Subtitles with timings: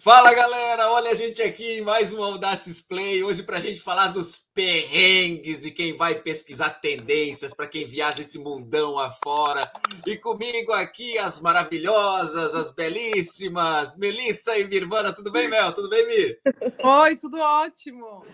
[0.00, 3.22] Fala galera, olha a gente aqui em mais um Audaces Play.
[3.22, 8.22] Hoje para a gente falar dos perrengues de quem vai pesquisar tendências, para quem viaja
[8.22, 9.70] esse mundão afora.
[10.06, 15.12] E comigo aqui as maravilhosas, as belíssimas, Melissa e Mirvana.
[15.12, 15.72] Tudo bem, Mel?
[15.72, 16.40] Tudo bem, Mir?
[16.82, 18.24] Oi, tudo ótimo.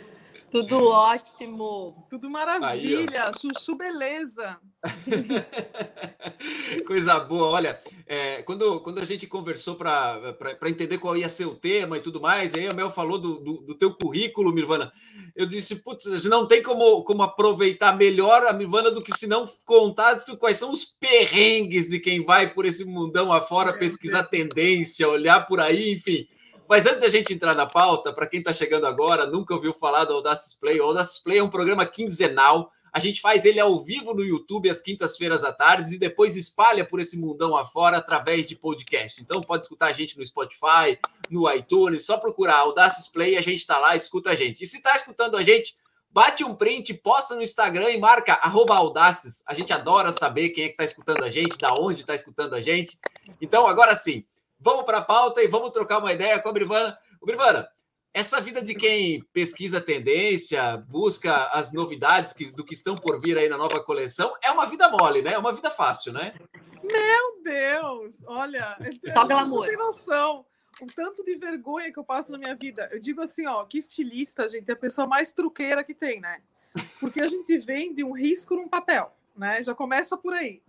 [0.50, 2.06] Tudo ótimo.
[2.08, 3.24] Tudo maravilha.
[3.26, 4.58] Aí, Chuchu, beleza.
[6.86, 7.48] Coisa boa.
[7.48, 12.00] Olha, é, quando, quando a gente conversou para entender qual ia ser o tema e
[12.00, 14.92] tudo mais, aí a Mel falou do, do, do teu currículo, Mirvana.
[15.34, 19.48] Eu disse, putz, não tem como, como aproveitar melhor a Mirvana do que se não
[19.64, 25.46] contar quais são os perrengues de quem vai por esse mundão afora pesquisar tendência, olhar
[25.46, 26.26] por aí, enfim.
[26.68, 30.04] Mas antes da gente entrar na pauta, para quem está chegando agora, nunca ouviu falar
[30.04, 32.70] do Audacious Play, o Audacious Play é um programa quinzenal.
[32.94, 36.84] A gente faz ele ao vivo no YouTube às quintas-feiras à tarde e depois espalha
[36.84, 39.20] por esse mundão afora através de podcast.
[39.20, 40.96] Então pode escutar a gente no Spotify,
[41.28, 44.62] no iTunes, só procurar Audacious Play, a gente está lá, escuta a gente.
[44.62, 45.74] E se está escutando a gente,
[46.08, 49.42] bate um print, posta no Instagram e marca Audaces.
[49.44, 52.54] A gente adora saber quem é que está escutando a gente, da onde está escutando
[52.54, 52.96] a gente.
[53.40, 54.24] Então, agora sim,
[54.64, 56.96] Vamos para a pauta e vamos trocar uma ideia com a Brivana.
[57.22, 57.68] Brivana,
[58.14, 63.36] essa vida de quem pesquisa tendência, busca as novidades que, do que estão por vir
[63.36, 65.32] aí na nova coleção, é uma vida mole, né?
[65.32, 66.32] É uma vida fácil, né?
[66.80, 68.22] Meu Deus!
[68.24, 68.78] Olha,
[69.12, 69.62] só glamour.
[69.62, 70.46] Não tem noção
[70.80, 72.88] o tanto de vergonha que eu passo na minha vida.
[72.92, 76.40] Eu digo assim, ó, que estilista, gente, é a pessoa mais truqueira que tem, né?
[77.00, 79.60] Porque a gente vende um risco num papel, né?
[79.62, 80.62] Já começa por aí.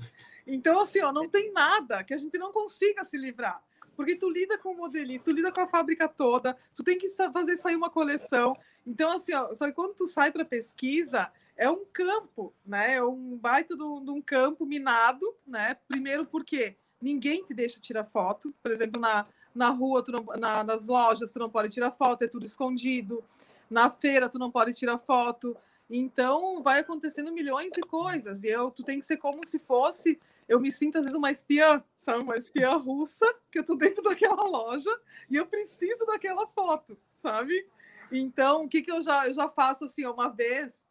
[0.47, 3.61] Então, assim, ó, não tem nada que a gente não consiga se livrar.
[3.95, 7.07] Porque tu lida com o modelista, tu lida com a fábrica toda, tu tem que
[7.09, 8.55] fazer sair uma coleção.
[8.85, 12.95] Então, assim, ó, só que quando tu sai para pesquisa, é um campo, né?
[12.95, 15.77] É um baita de um campo minado, né?
[15.87, 18.53] Primeiro porque ninguém te deixa tirar foto.
[18.61, 22.27] Por exemplo, na, na rua, não, na, nas lojas, tu não pode tirar foto, é
[22.27, 23.23] tudo escondido.
[23.69, 25.55] Na feira, tu não pode tirar foto.
[25.89, 28.43] Então, vai acontecendo milhões de coisas.
[28.43, 31.31] E eu, tu tem que ser como se fosse eu me sinto às vezes uma
[31.31, 32.23] espiã, sabe?
[32.23, 34.89] Uma espiã russa, que eu tô dentro daquela loja
[35.29, 37.67] e eu preciso daquela foto, sabe?
[38.11, 40.83] Então, o que, que eu já, eu já faço assim, uma vez,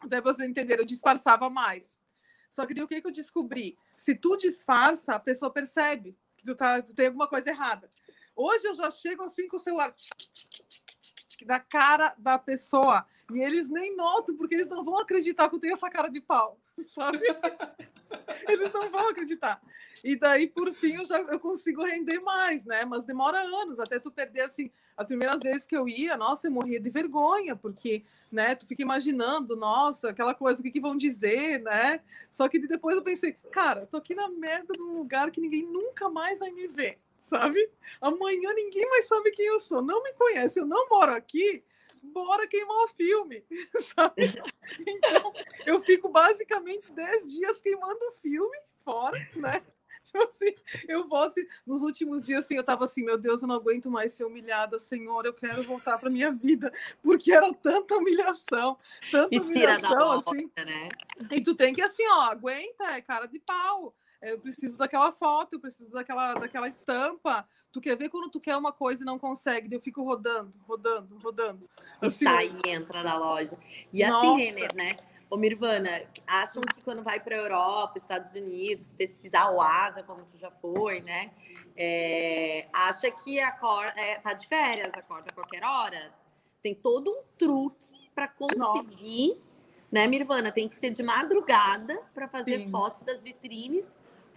[0.00, 1.98] até você entender, eu disfarçava mais.
[2.50, 3.76] Só que o que, que eu descobri?
[3.96, 7.90] Se tu disfarça, a pessoa percebe que tu, tá, tu tem alguma coisa errada.
[8.34, 13.04] Hoje eu já chego assim com o celular tic, tic, tic, na cara da pessoa
[13.30, 16.20] e eles nem notam, porque eles não vão acreditar que eu tenho essa cara de
[16.20, 17.20] pau, sabe?
[18.48, 19.60] Eles não vão acreditar.
[20.02, 22.84] E daí, por fim, eu já eu consigo render mais, né?
[22.86, 24.70] Mas demora anos até tu perder assim.
[24.96, 28.02] As primeiras vezes que eu ia, nossa, eu morria de vergonha, porque,
[28.32, 32.00] né, tu fica imaginando, nossa, aquela coisa, o que, que vão dizer, né?
[32.32, 35.64] Só que depois eu pensei, cara, tô aqui na merda de um lugar que ninguém
[35.64, 37.70] nunca mais vai me ver, sabe?
[38.00, 41.62] Amanhã ninguém mais sabe quem eu sou, não me conhece, eu não moro aqui,
[42.02, 43.44] bora queimar o filme,
[43.94, 44.26] sabe?
[44.86, 45.32] Então,
[45.66, 49.62] eu fico basicamente 10 dias queimando o filme fora, né?
[50.04, 50.54] Tipo assim,
[50.86, 51.34] eu volto
[51.66, 54.78] nos últimos dias assim, eu tava assim, meu Deus, eu não aguento mais ser humilhada,
[54.78, 56.72] Senhor, eu quero voltar para minha vida,
[57.02, 58.78] porque era tanta humilhação,
[59.10, 60.50] tanta humilhação assim.
[60.56, 60.88] né?
[61.30, 63.94] E tu tem que assim, ó, aguenta, é cara de pau.
[64.20, 68.56] Eu preciso daquela foto, eu preciso daquela, daquela estampa, Tu quer ver quando tu quer
[68.56, 71.68] uma coisa e não consegue, eu fico rodando, rodando, rodando.
[72.00, 73.58] Assim, e sai e entra na loja.
[73.92, 74.96] E assim, Renner, né?
[75.28, 80.24] Ô, Mirvana, acham que quando vai para a Europa, Estados Unidos, pesquisar o Asa, como
[80.24, 81.30] tu já foi, né?
[81.76, 83.54] É, acha que a
[83.94, 86.14] é, tá de férias, acorda a qualquer hora.
[86.62, 89.40] Tem todo um truque para conseguir, Nossa.
[89.92, 90.50] né, Mirvana?
[90.50, 92.70] Tem que ser de madrugada para fazer Sim.
[92.70, 93.86] fotos das vitrines,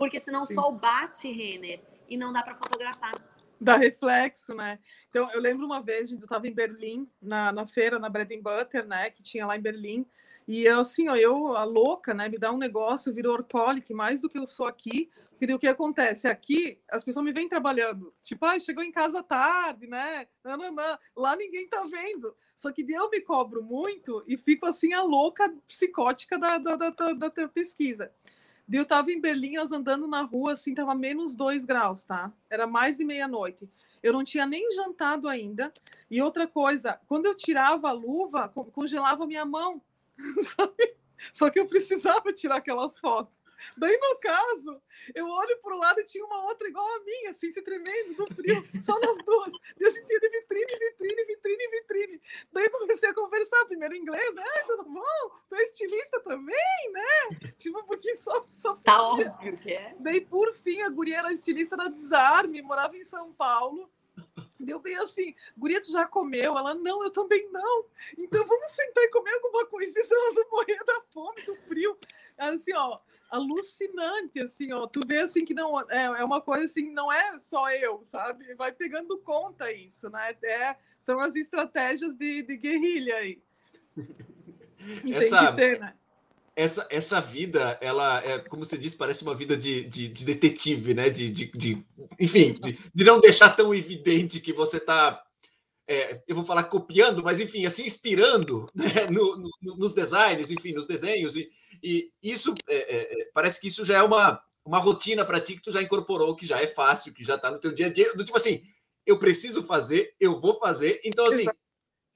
[0.02, 0.58] porque senão Sim.
[0.58, 1.80] o bate, Renner,
[2.10, 3.14] e não dá para fotografar.
[3.60, 4.80] Dá reflexo, né?
[5.08, 8.36] Então, eu lembro uma vez, gente, eu estava em Berlim, na, na feira, na Bread
[8.36, 9.12] and Butter, né?
[9.12, 10.04] Que tinha lá em Berlim.
[10.48, 12.28] E eu, assim, ó, eu, a louca, né?
[12.28, 15.12] Me dá um negócio, virou orcólico, mais do que eu sou aqui.
[15.38, 16.28] Porque o que acontece?
[16.28, 18.12] Aqui, as pessoas me vêm trabalhando.
[18.24, 20.28] Tipo, ah, chegou em casa tarde, né?
[20.44, 20.98] Não, não, não.
[21.16, 22.36] Lá ninguém tá vendo.
[22.58, 26.90] Só que eu me cobro muito e fico, assim, a louca psicótica da, da, da,
[26.90, 28.12] da, da pesquisa.
[28.72, 32.32] Eu tava em Berlim, eu andando na rua, assim, tava menos dois graus, tá?
[32.50, 33.70] Era mais de meia-noite.
[34.02, 35.72] Eu não tinha nem jantado ainda.
[36.10, 39.82] E outra coisa, quando eu tirava a luva, congelava minha mão.
[40.56, 40.96] Sabe?
[41.34, 43.34] Só que eu precisava tirar aquelas fotos.
[43.78, 44.82] Daí, no caso,
[45.14, 48.14] eu olho para o lado e tinha uma outra igual a minha, assim, se tremendo
[48.16, 49.54] do frio, só nas duas.
[49.80, 52.22] E a gente ia de vitrine, vitrine, vitrine, vitrine.
[52.52, 54.44] Daí comecei a conversar, primeiro em inglês, né?
[54.66, 55.32] Tudo bom?
[55.50, 57.52] Tu é estilista também, né?
[57.58, 58.46] Tipo, porque só.
[58.58, 59.96] só tá óbvio que é.
[60.00, 63.90] Daí, por fim, a guria era estilista da Desarme, morava em São Paulo.
[64.60, 66.58] Deu bem assim, guria, tu já comeu?
[66.58, 67.86] Ela, não, eu também não.
[68.18, 71.98] Então vamos sentar e comer alguma coisa, senão elas vão morrer da fome, do frio.
[72.38, 73.00] Assim, ó,
[73.32, 74.86] alucinante, assim, ó.
[74.86, 78.54] Tu vê assim que não é, é uma coisa assim, não é só eu, sabe?
[78.56, 80.36] Vai pegando conta isso, né?
[80.44, 83.42] É, são as estratégias de, de guerrilha aí.
[85.06, 85.54] E Essa...
[85.54, 85.94] ter, né?
[86.56, 90.94] essa, essa vida, ela é, como você disse, parece uma vida de, de, de detetive,
[90.94, 91.10] né?
[91.10, 91.86] De, de, de
[92.20, 95.24] enfim, de, de, não deixar tão evidente que você está,
[95.92, 99.08] é, eu vou falar copiando, mas enfim, assim, inspirando né?
[99.12, 101.36] no, no, nos designs, enfim, nos desenhos.
[101.36, 101.50] E,
[101.84, 105.56] e isso é, é, é parece que isso já é uma, uma rotina para ti
[105.56, 107.90] que tu já incorporou, que já é fácil, que já está no teu dia a
[107.90, 108.64] dia, do tipo assim,
[109.06, 111.58] eu preciso fazer, eu vou fazer, então assim, Exato.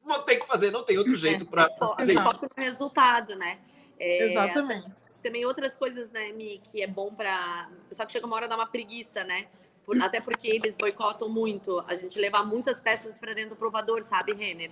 [0.01, 2.23] vou ter que fazer, não tem outro jeito para fazer isso.
[2.23, 3.59] Foco no resultado, né?
[3.99, 4.89] É, Exatamente.
[5.21, 7.69] Também outras coisas, né, Mi, que é bom para.
[7.91, 9.47] Só que chega uma hora dar uma preguiça, né?
[9.85, 10.01] Por...
[10.01, 11.83] Até porque eles boicotam muito.
[11.87, 14.71] A gente levar muitas peças para dentro do provador, sabe, Renner?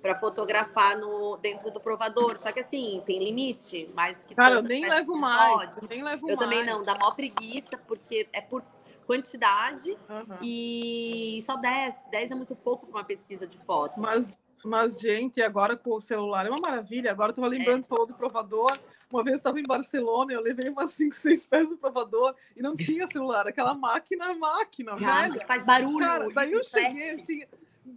[0.00, 2.38] Para fotografar no dentro do provador.
[2.38, 5.70] Só que assim, tem limite, mais do que Cara, eu nem levo mais.
[5.82, 6.48] Eu nem levo eu mais.
[6.48, 8.62] também não, dá maior preguiça, porque é por
[9.06, 10.36] quantidade uhum.
[10.42, 12.06] e só 10.
[12.10, 14.00] 10 é muito pouco para uma pesquisa de foto.
[14.00, 17.10] Mas mas, gente, agora com o celular é uma maravilha.
[17.10, 17.88] Agora eu estava lembrando, é.
[17.88, 18.78] falou do provador.
[19.10, 22.74] Uma vez estava em Barcelona, eu levei umas 5, 6 pés do provador e não
[22.74, 23.46] tinha celular.
[23.46, 25.46] Aquela máquina, máquina, ah, velho.
[25.46, 26.04] Faz barulho.
[26.04, 27.44] Cara, daí eu cheguei assim,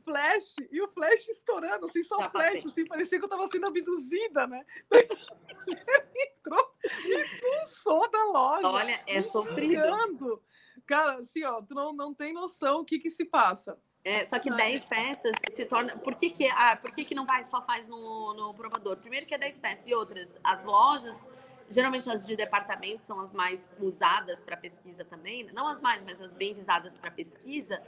[0.03, 2.71] flash, e o flash estourando, assim, só Já flash, passei.
[2.71, 4.65] assim, parecia que eu estava sendo abduzida, né?
[4.91, 5.07] Ele
[6.37, 6.73] entrou,
[7.05, 8.67] me expulsou da loja.
[8.67, 10.41] Olha, é sofrido.
[10.85, 13.77] Cara, assim, ó, tu não, não tem noção o que que se passa.
[14.07, 15.98] É, só que 10 peças se torna.
[15.98, 18.95] Por que, que, ah, por que, que não vai só faz no, no provador?
[18.95, 20.39] Primeiro que é 10 peças e outras.
[20.42, 21.27] As lojas,
[21.69, 25.44] geralmente as de departamento são as mais usadas para pesquisa também.
[25.44, 25.51] Né?
[25.54, 27.81] Não as mais, mas as bem visadas para pesquisa.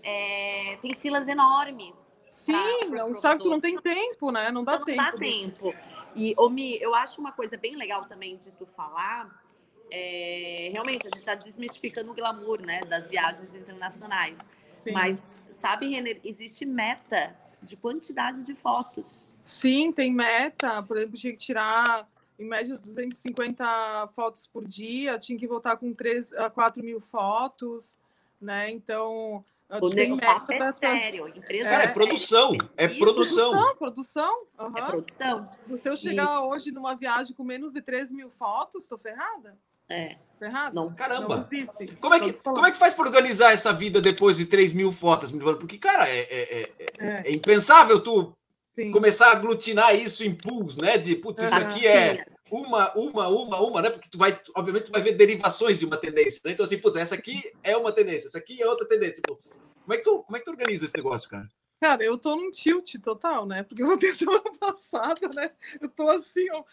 [0.00, 1.96] É, tem filas enormes.
[2.30, 2.52] Sim,
[2.88, 4.52] pra, pra só que tu não tem tempo, né?
[4.52, 5.02] Não dá não tempo.
[5.02, 5.74] Não dá tempo.
[6.14, 9.42] E, Omi, eu acho uma coisa bem legal também de tu falar.
[9.90, 14.38] É, realmente, a gente está desmistificando o glamour né, das viagens internacionais.
[14.74, 14.92] Sim.
[14.92, 19.32] Mas, sabe, Renner, existe meta de quantidade de fotos.
[19.42, 20.82] Sim, tem meta.
[20.82, 25.94] Por exemplo, tinha que tirar, em média, 250 fotos por dia, tinha que voltar com
[25.94, 27.98] 3 a 4 mil fotos,
[28.40, 28.70] né?
[28.70, 29.44] Então.
[29.80, 31.26] O tem meta é sério.
[31.26, 32.50] Empresa é, é, produção.
[32.76, 33.50] É produção.
[33.50, 34.46] Produção, produção.
[34.60, 34.76] Uhum.
[34.76, 35.50] É produção.
[35.76, 36.38] Se eu chegar e...
[36.44, 39.56] hoje numa viagem com menos de 3 mil fotos, estou ferrada?
[39.88, 40.16] É.
[40.40, 40.74] Errado?
[40.74, 40.94] Não.
[40.94, 41.36] Caramba.
[41.36, 41.86] Não existe.
[41.96, 44.92] Como é, que, como é que faz para organizar essa vida depois de 3 mil
[44.92, 45.32] fotos?
[45.32, 47.22] Porque, cara, é, é, é, é.
[47.28, 48.36] é impensável tu
[48.74, 48.90] Sim.
[48.90, 50.98] começar a aglutinar isso em pools, né?
[50.98, 53.90] De, putz, isso aqui é uma, uma, uma, uma, né?
[53.90, 56.52] Porque tu vai, obviamente, tu vai ver derivações de uma tendência, né?
[56.52, 59.22] Então, assim, putz, essa aqui é uma tendência, essa aqui é outra tendência.
[59.22, 59.38] Tipo,
[59.82, 61.48] como é que tu, como é que tu organiza esse negócio, cara?
[61.80, 63.62] Cara, eu tô num tilt total, né?
[63.62, 65.50] Porque eu vou ter semana passada, né?
[65.80, 66.64] Eu tô assim, ó,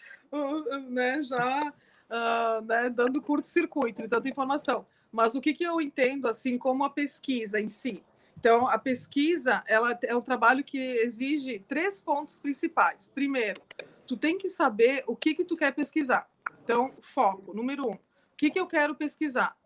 [0.88, 1.22] né?
[1.22, 1.72] Já
[2.12, 4.86] uh, né, dando curto-circuito de tanta informação.
[5.10, 8.02] Mas o que, que eu entendo assim como a pesquisa em si?
[8.38, 13.10] Então, a pesquisa ela é um trabalho que exige três pontos principais.
[13.14, 13.60] Primeiro,
[14.06, 16.28] tu tem que saber o que, que tu quer pesquisar.
[16.64, 17.94] Então, foco, número um.
[17.94, 18.00] O
[18.36, 19.56] que, que eu quero pesquisar?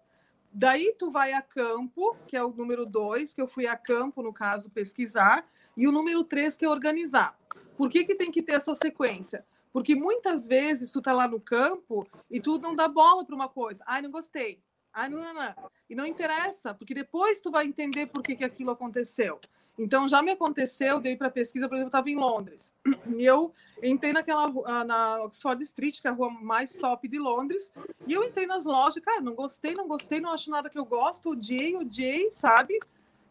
[0.53, 4.23] Daí tu vai a campo, que é o número dois, que eu fui a campo,
[4.23, 7.39] no caso, pesquisar, e o número três, que é organizar.
[7.77, 9.45] Por que, que tem que ter essa sequência?
[9.77, 13.47] Porque muitas vezes tu tá lá no campo e tu não dá bola para uma
[13.47, 13.85] coisa.
[13.87, 14.59] Ai, não gostei.
[14.91, 15.55] Ai, não, não, não.
[15.91, 19.39] E não interessa, porque depois tu vai entender por que, que aquilo aconteceu.
[19.79, 22.75] Então, já me aconteceu, dei para pesquisa, por exemplo, eu estava em Londres.
[23.19, 23.53] E eu
[23.83, 27.71] entrei naquela ah, na Oxford Street, que é a rua mais top de Londres,
[28.07, 30.87] e eu entrei nas lojas, cara, não gostei, não gostei, não acho nada que eu
[30.87, 32.79] gosto, odiei, odiei, sabe?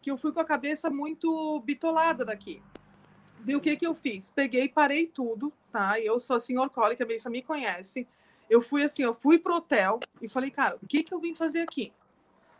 [0.00, 2.62] Que eu fui com a cabeça muito bitolada daqui.
[3.46, 4.28] E o que que eu fiz?
[4.28, 6.00] Peguei, parei tudo, tá?
[6.00, 8.06] Eu sou a senhor Cole, que a Melissa me conhece.
[8.50, 11.32] Eu fui assim, eu fui pro hotel e falei, cara, o que que eu vim
[11.32, 11.92] fazer aqui?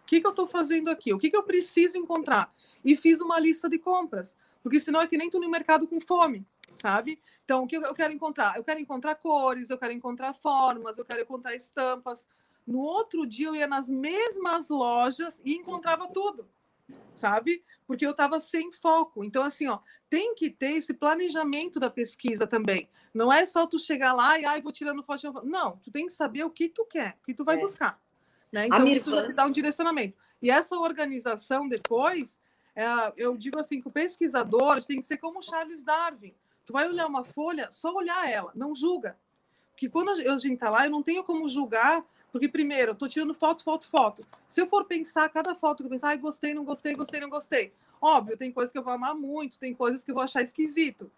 [0.03, 1.13] O que que eu tô fazendo aqui?
[1.13, 2.55] O que que eu preciso encontrar?
[2.85, 6.01] E fiz uma lista de compras, porque senão é que nem tu no mercado com
[6.01, 6.47] fome,
[6.81, 7.21] sabe?
[7.45, 8.57] Então, o que eu quero encontrar?
[8.57, 12.29] Eu quero encontrar cores, eu quero encontrar formas, eu quero encontrar estampas.
[12.65, 16.47] No outro dia eu ia nas mesmas lojas e encontrava tudo
[17.15, 17.63] sabe?
[17.87, 19.25] Porque eu estava sem foco.
[19.25, 19.79] Então, assim, ó,
[20.09, 22.89] tem que ter esse planejamento da pesquisa também.
[23.13, 25.43] Não é só tu chegar lá e, ai, vou tirando foto.
[25.45, 27.61] Não, tu tem que saber o que tu quer, o que tu vai é.
[27.61, 28.01] buscar.
[28.53, 28.67] Né?
[28.67, 30.17] Então, isso já te dá um direcionamento.
[30.41, 32.41] E essa organização depois,
[32.75, 32.85] é,
[33.17, 36.35] eu digo assim, que o pesquisador tem que ser como Charles Darwin.
[36.65, 39.17] Tu vai olhar uma folha, só olhar ela, não julga.
[39.77, 42.05] que quando a gente tá lá, eu não tenho como julgar,
[42.37, 44.27] porque primeiro, eu tô tirando foto, foto, foto.
[44.47, 47.31] Se eu for pensar cada foto que eu pensar, ai, gostei, não gostei, gostei, não
[47.31, 47.73] gostei.
[47.99, 51.11] Óbvio, tem coisas que eu vou amar muito, tem coisas que eu vou achar esquisito.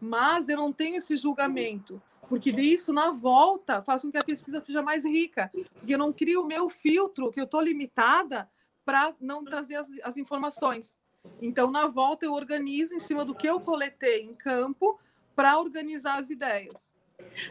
[0.00, 4.58] Mas eu não tenho esse julgamento, porque disso, na volta, faz com que a pesquisa
[4.58, 5.52] seja mais rica.
[5.52, 8.48] Porque eu não crio o meu filtro, que eu tô limitada,
[8.86, 10.98] para não trazer as, as informações.
[11.42, 14.98] Então, na volta, eu organizo em cima do que eu coletei em campo
[15.36, 16.90] para organizar as ideias.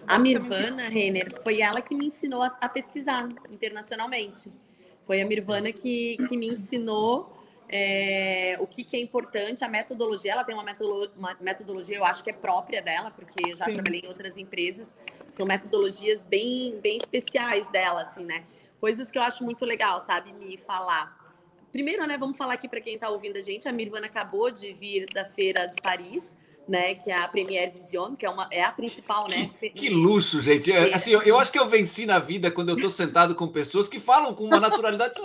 [0.08, 4.52] A Mirvana, Renner, foi ela que me ensinou a, a, pesquisar internacionalmente.
[5.06, 10.32] Foi a Mirvana que, que me ensinou é, o que, que, é importante, a metodologia.
[10.34, 13.66] Ela tem uma, metodolo uma, metodologia, eu acho que é própria dela, porque eu já
[13.66, 13.74] Sim.
[13.74, 14.96] trabalhei em outras empresas.
[15.28, 18.44] São metodologias bem, bem especiais dela, assim, né?
[18.80, 20.32] Coisas que eu acho muito legal, sabe?
[20.34, 21.22] Me falar.
[21.72, 23.68] Primeiro, né, vamos falar aqui para quem está ouvindo a gente.
[23.68, 26.36] A Mirvana acabou de vir da feira de Paris
[26.68, 29.50] né, que é a Premiere Vision, que é, uma, é a principal, né?
[29.60, 30.72] Que, que luxo, gente.
[30.72, 33.48] É, assim, eu, eu, acho que eu venci na vida quando eu estou sentado com
[33.48, 35.20] pessoas que falam com uma naturalidade.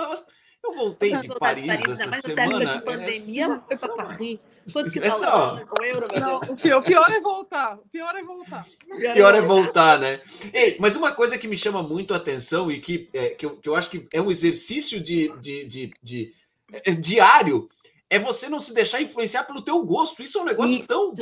[0.64, 2.64] Eu voltei de Paris, de Paris essa mas semana.
[2.66, 4.38] de pandemia, ela foi para Paris.
[4.73, 7.76] Quanto que tá o euro, Não, o, pior, o pior é voltar.
[7.76, 8.66] O pior é voltar.
[8.90, 10.21] O pior é voltar, né?
[10.52, 13.57] Ei, mas uma coisa que me chama muito a atenção e que, é, que, eu,
[13.57, 16.35] que eu acho que é um exercício de, de, de, de
[16.71, 17.68] é, diário
[18.11, 20.23] é você não se deixar influenciar pelo teu gosto.
[20.23, 20.88] Isso é um negócio isso.
[20.88, 21.12] tão,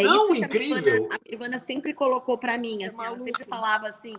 [0.00, 1.08] é tão incrível.
[1.10, 4.14] A Ivana, sempre colocou para mim, assim, é ela sempre falava assim,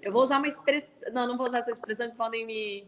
[0.00, 2.86] eu vou usar uma expressão, não, não vou usar essa expressão que podem me,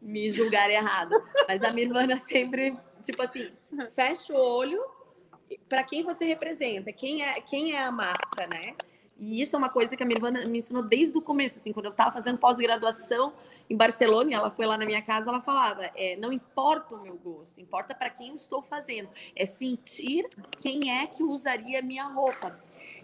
[0.00, 1.12] me julgar errado,
[1.46, 3.50] mas a Mirvana sempre, tipo assim,
[3.90, 4.82] fecha o olho
[5.68, 8.74] para quem você representa, quem é, quem é a marca, né?
[9.18, 11.86] E isso é uma coisa que a Mirvana me ensinou desde o começo, assim, quando
[11.86, 13.32] eu estava fazendo pós-graduação,
[13.70, 17.16] em Barcelona, ela foi lá na minha casa, ela falava: é, não importa o meu
[17.16, 22.04] gosto, importa para quem eu estou fazendo, é sentir quem é que usaria a minha
[22.04, 22.58] roupa.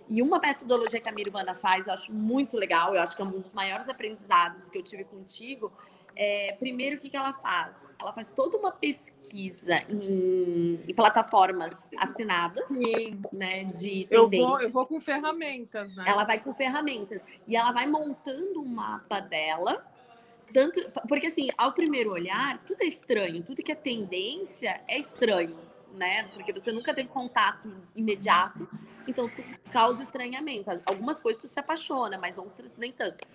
[0.09, 3.25] E uma metodologia que a Mirvana faz, eu acho muito legal, eu acho que é
[3.25, 5.73] um dos maiores aprendizados que eu tive contigo.
[6.17, 7.85] É, primeiro, o que, que ela faz?
[8.01, 13.21] Ela faz toda uma pesquisa em, em plataformas assinadas, Sim.
[13.33, 13.65] né?
[13.65, 16.05] De eu vou, eu vou com ferramentas, né?
[16.07, 19.85] Ela vai com ferramentas e ela vai montando um mapa dela
[20.53, 25.59] tanto, porque assim, ao primeiro olhar, tudo é estranho, tudo que é tendência é estranho,
[25.95, 26.29] né?
[26.35, 28.69] Porque você nunca teve contato imediato,
[29.07, 29.31] então
[29.71, 30.71] causa estranhamento.
[30.87, 33.27] Algumas coisas tu se apaixona, mas outras nem tanto.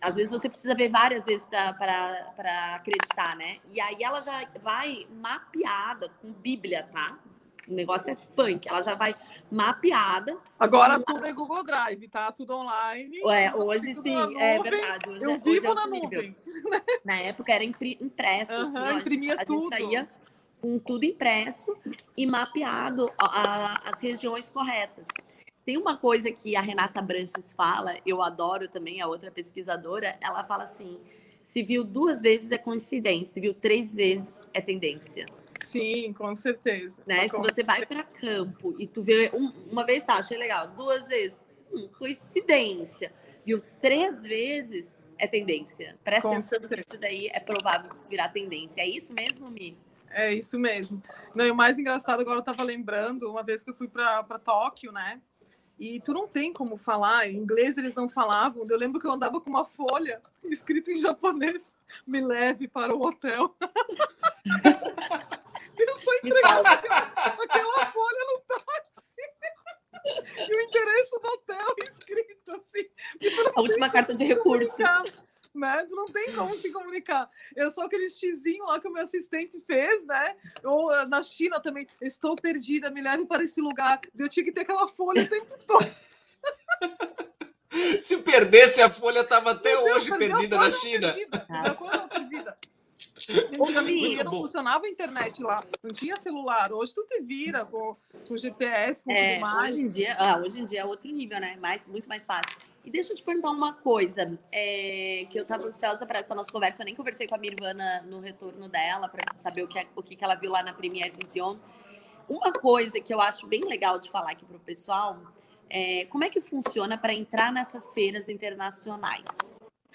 [0.00, 3.58] Às vezes você precisa ver várias vezes para acreditar, né?
[3.70, 7.18] E aí ela já vai mapeada com Bíblia, tá?
[7.70, 8.68] O negócio é punk.
[8.68, 9.14] Ela já vai
[9.50, 10.36] mapeada.
[10.58, 12.32] Agora tudo é Google Drive, tá?
[12.32, 13.20] Tudo online.
[13.28, 15.08] É, hoje sim, é verdade.
[15.08, 16.36] Hoje, eu é, vivo hoje é na nuvem.
[17.04, 18.52] Na época era impresso.
[18.52, 19.58] Uhum, assim, imprimia a, tudo.
[19.58, 20.08] A gente saía
[20.60, 21.76] com tudo impresso
[22.16, 25.06] e mapeado a, a, as regiões corretas.
[25.64, 30.44] Tem uma coisa que a Renata Branches fala, eu adoro também, a outra pesquisadora, ela
[30.44, 30.98] fala assim:
[31.42, 35.26] se viu duas vezes é coincidência, se viu três vezes é tendência.
[35.62, 37.02] Sim, com certeza.
[37.06, 37.28] Né?
[37.28, 41.08] Se você vai para campo e tu vê um, uma vez, tá, achei legal, duas
[41.08, 43.12] vezes, hum, coincidência.
[43.44, 45.98] Viu três vezes, é tendência.
[46.02, 46.82] Presta com atenção certeza.
[46.82, 48.80] que isso daí é provável virar tendência.
[48.80, 49.76] É isso mesmo, Mi?
[50.10, 51.02] É isso mesmo.
[51.34, 54.38] Não, e o mais engraçado, agora eu tava lembrando, uma vez que eu fui para
[54.38, 55.20] Tóquio, né?
[55.78, 58.66] E tu não tem como falar, em inglês eles não falavam.
[58.68, 61.74] Eu lembro que eu andava com uma folha escrito em japonês:
[62.06, 63.56] me leve para o hotel.
[65.86, 68.90] Eu só entreguei aquela folha no táxi.
[70.48, 72.88] E o endereço do hotel escrito assim.
[73.54, 74.78] A última carta de recurso.
[75.52, 75.84] Né?
[75.88, 77.28] Tu não tem como se comunicar.
[77.56, 80.36] Eu sou aquele xizinho lá que o meu assistente fez, né?
[80.62, 81.88] Ou eh, na China também.
[82.00, 84.00] Estou perdida, me leve para esse lugar.
[84.16, 85.90] Eu tinha que ter aquela folha o tempo todo.
[88.00, 91.12] Se perdesse a folha, estava até hoje perdida na China.
[91.12, 91.46] Perdida.
[91.48, 92.08] Ah.
[92.08, 92.58] perdida.
[93.30, 96.72] Antigamente não funcionava a internet lá, não tinha celular.
[96.72, 97.96] Hoje tu te vira com,
[98.26, 99.74] com GPS, com é, tudo mais.
[99.74, 101.56] Hoje em, dia, ah, hoje em dia é outro nível, né?
[101.60, 102.56] Mais, muito mais fácil.
[102.84, 106.50] E deixa eu te perguntar uma coisa, é, que eu estava ansiosa para essa nossa
[106.50, 106.82] conversa.
[106.82, 110.16] Eu nem conversei com a Mirvana no retorno dela para saber o que, o que
[110.20, 111.58] ela viu lá na Premiere Vision.
[112.28, 115.18] Uma coisa que eu acho bem legal de falar aqui para o pessoal
[115.68, 119.24] é como é que funciona para entrar nessas feiras internacionais?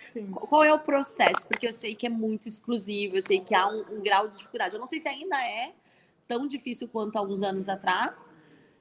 [0.06, 0.32] Sim.
[0.32, 1.48] Qual é o processo?
[1.48, 4.38] Porque eu sei que é muito exclusivo, eu sei que há um, um, grau de
[4.38, 4.74] dificuldade.
[4.76, 5.74] Eu não sei se ainda é
[6.28, 8.28] tão difícil quanto há uns anos atrás.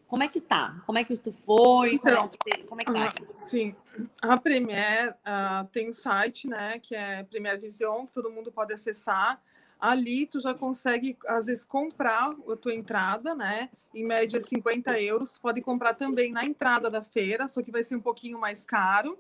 [0.07, 0.83] Como é que tá?
[0.87, 1.95] Como é que tu foi?
[1.95, 3.43] Então, como, é que, como é que tá?
[3.43, 3.75] Sim,
[4.23, 8.73] a Premier uh, tem um site, né, que é Premier Vision, que todo mundo pode
[8.73, 9.40] acessar.
[9.81, 13.71] Ali tu já consegue, às vezes, comprar a tua entrada, né?
[13.95, 15.37] Em média 50 euros.
[15.37, 19.19] Pode comprar também na entrada da feira, só que vai ser um pouquinho mais caro.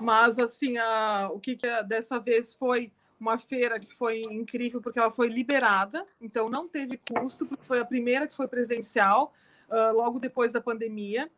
[0.00, 4.80] Mas, assim, a, o que, que é, dessa vez foi uma feira que foi incrível,
[4.80, 9.32] porque ela foi liberada, então não teve custo, porque foi a primeira que foi presencial,
[9.70, 11.30] uh, logo depois da pandemia.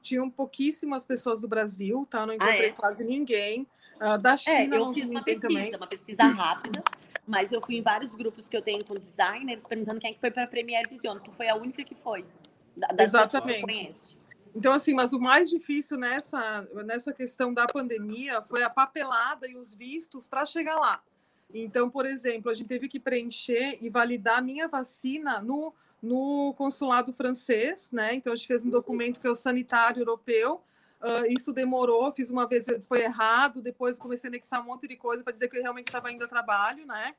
[0.00, 2.24] Tinham pouquíssimas pessoas do Brasil, tá?
[2.24, 2.72] Não encontrei ah, é?
[2.72, 3.66] quase ninguém.
[3.96, 5.76] Uh, da é, China, é, eu fiz uma pesquisa, também.
[5.76, 6.82] uma pesquisa rápida,
[7.26, 10.20] mas eu fui em vários grupos que eu tenho com designers perguntando quem é que
[10.20, 11.18] foi para a Premiere Vision.
[11.18, 12.24] Tu foi a única que foi.
[12.76, 14.16] Das Exatamente.
[14.56, 19.54] Então, assim, mas o mais difícil nessa, nessa questão da pandemia foi a papelada e
[19.54, 21.02] os vistos para chegar lá.
[21.52, 26.54] Então, por exemplo, a gente teve que preencher e validar a minha vacina no, no
[26.56, 28.14] consulado francês, né?
[28.14, 30.62] Então, a gente fez um documento que é o sanitário europeu.
[31.02, 34.96] Uh, isso demorou, fiz uma vez, foi errado, depois comecei a anexar um monte de
[34.96, 37.14] coisa para dizer que eu realmente estava indo a trabalho, né?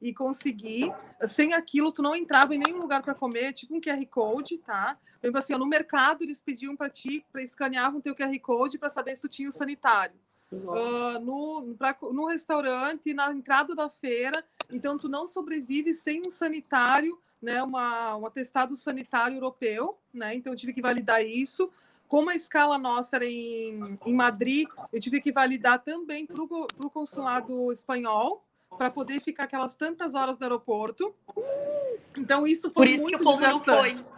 [0.00, 0.92] E conseguir.
[1.26, 4.98] Sem aquilo, tu não entrava em nenhum lugar para comer, tipo um QR Code, tá?
[5.20, 8.88] Por exemplo, assim, no mercado eles pediam para ti, para escaneavam teu QR Code para
[8.88, 10.14] saber se tu tinha o sanitário.
[10.52, 16.30] Uh, no, pra, no restaurante, na entrada da feira, então tu não sobrevive sem um
[16.30, 17.62] sanitário, né?
[17.62, 20.36] Uma, um atestado sanitário europeu, né?
[20.36, 21.70] Então eu tive que validar isso.
[22.06, 26.90] Como a escala nossa era em, em Madrid, eu tive que validar também para o
[26.90, 28.45] consulado espanhol,
[28.76, 31.14] para poder ficar aquelas tantas horas no aeroporto.
[32.16, 33.94] Então, isso foi Por isso muito que o povo desgastante.
[33.94, 34.16] não foi.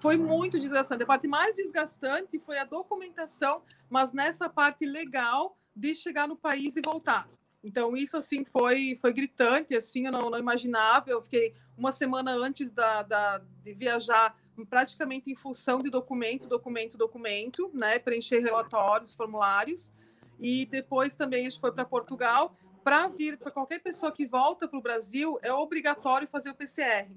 [0.00, 1.02] Foi muito desgastante.
[1.02, 6.76] A parte mais desgastante foi a documentação, mas nessa parte legal de chegar no país
[6.76, 7.28] e voltar.
[7.62, 11.10] Então, isso, assim, foi, foi gritante, assim, eu não, não imaginava.
[11.10, 14.34] Eu fiquei uma semana antes da, da, de viajar,
[14.68, 17.98] praticamente em função de documento, documento, documento, né?
[17.98, 19.92] Preencher relatórios, formulários.
[20.38, 24.66] E depois também a gente foi para Portugal para vir, para qualquer pessoa que volta
[24.66, 27.10] para o Brasil, é obrigatório fazer o PCR.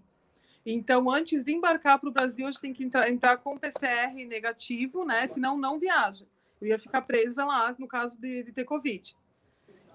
[0.65, 4.13] Então, antes de embarcar para o Brasil, a gente tem que entrar, entrar com PCR
[4.25, 5.27] negativo, né?
[5.27, 6.25] Senão, não viaja.
[6.61, 9.15] Eu ia ficar presa lá no caso de, de ter Covid.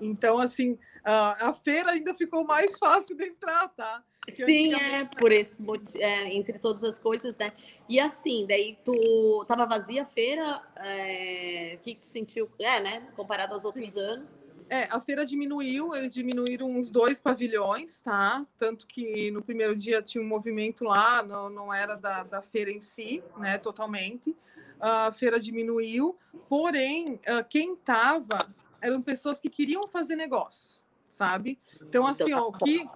[0.01, 4.05] Então, assim, a, a, feira ainda ficou mais fácil de entrar, tá?
[4.21, 7.51] Porque Sim, é, por esse motivo, é, entre todas as coisas, né?
[7.89, 12.78] E assim, daí tu tava vazia a feira, é, o que, que tu sentiu, é,
[12.78, 13.09] né?
[13.17, 14.00] Comparado aos outros Sim.
[14.00, 14.39] anos?
[14.71, 18.47] É, a feira diminuiu, eles diminuíram uns dois pavilhões, tá?
[18.59, 22.71] Tanto que no primeiro dia tinha um movimento lá, não, não era da, da feira
[22.71, 24.37] em si, né, totalmente.
[24.78, 26.17] A feira diminuiu,
[26.49, 31.59] porém, ah, quem estava eram pessoas que queriam fazer negócios, sabe?
[31.76, 32.89] Então, então assim, ó, tá o que,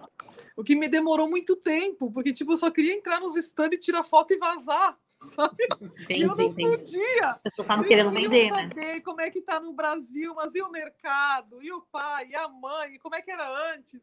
[0.55, 3.81] o que me demorou muito tempo, porque, tipo, eu só queria entrar nos stands e
[3.81, 5.67] tirar foto e vazar, sabe?
[5.81, 6.77] Entendi, eu não entendi.
[6.77, 7.29] podia.
[7.29, 8.69] As pessoas estavam querendo vender, né?
[8.69, 12.35] saber como é que tá no Brasil, mas e o mercado, e o pai, e
[12.35, 14.01] a mãe, como é que era antes?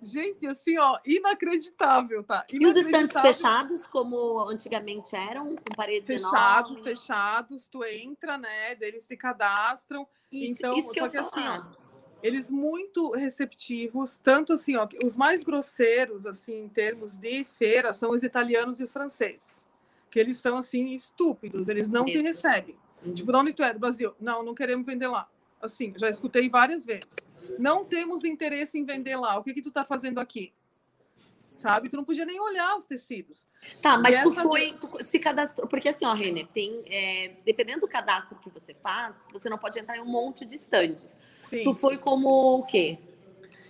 [0.00, 2.44] Gente, assim, ó, inacreditável, tá?
[2.48, 2.60] Inacreditável.
[2.60, 6.82] E os estantes fechados, como antigamente eram, com paredes fechados, enormes?
[6.82, 8.76] Fechados, tu entra, né?
[8.80, 10.06] Eles se cadastram.
[10.30, 11.62] Isso, então, isso que só eu que assim, ó,
[12.20, 18.10] eles muito receptivos, tanto assim, ó, os mais grosseiros, assim, em termos de feira, são
[18.10, 19.64] os italianos e os franceses
[20.12, 22.76] que eles são assim estúpidos, eles não te recebem.
[23.02, 23.14] Uhum.
[23.14, 23.72] Tipo, de onde tu é?
[23.72, 24.14] Do Brasil?
[24.20, 25.26] Não, não queremos vender lá.
[25.60, 27.16] Assim, já escutei várias vezes.
[27.58, 29.38] Não temos interesse em vender lá.
[29.38, 30.52] O que que tu tá fazendo aqui?
[31.56, 31.88] Sabe?
[31.88, 33.46] Tu não podia nem olhar os tecidos.
[33.80, 37.88] Tá, mas tu foi, tu se cadastrou, porque assim, ó, Renner, tem, é, dependendo do
[37.88, 41.16] cadastro que você faz, você não pode entrar em um monte de estantes.
[41.42, 41.62] Sim.
[41.62, 42.98] Tu foi como o quê?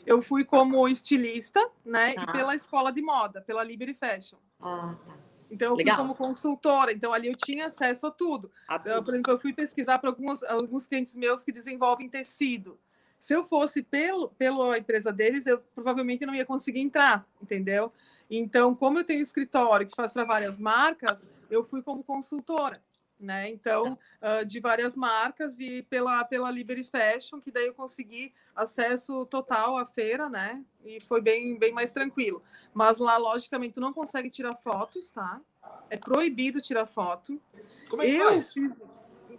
[0.05, 2.15] Eu fui como estilista, né?
[2.15, 2.23] Tá.
[2.23, 4.39] E pela escola de moda, pela Liberty Fashion.
[4.61, 5.22] Ah, tá.
[5.53, 5.97] Então, eu Legal.
[5.97, 8.51] fui como consultora, então ali eu tinha acesso a tudo.
[8.67, 8.91] A tudo.
[8.91, 12.79] Eu, por exemplo, eu fui pesquisar para alguns, alguns clientes meus que desenvolvem tecido.
[13.19, 17.93] Se eu fosse pelo, pela empresa deles, eu provavelmente não ia conseguir entrar, entendeu?
[18.31, 22.83] Então, como eu tenho escritório que faz para várias marcas, eu fui como consultora
[23.23, 23.49] né?
[23.51, 29.25] Então, uh, de várias marcas e pela, pela Liberty Fashion, que daí eu consegui acesso
[29.27, 30.63] total à feira, né?
[30.85, 32.43] E foi bem, bem mais tranquilo.
[32.75, 35.41] Mas lá, logicamente, tu não consegue tirar fotos, tá?
[35.89, 37.41] É proibido tirar foto.
[37.89, 38.53] Como é que eu faz?
[38.53, 38.83] fiz,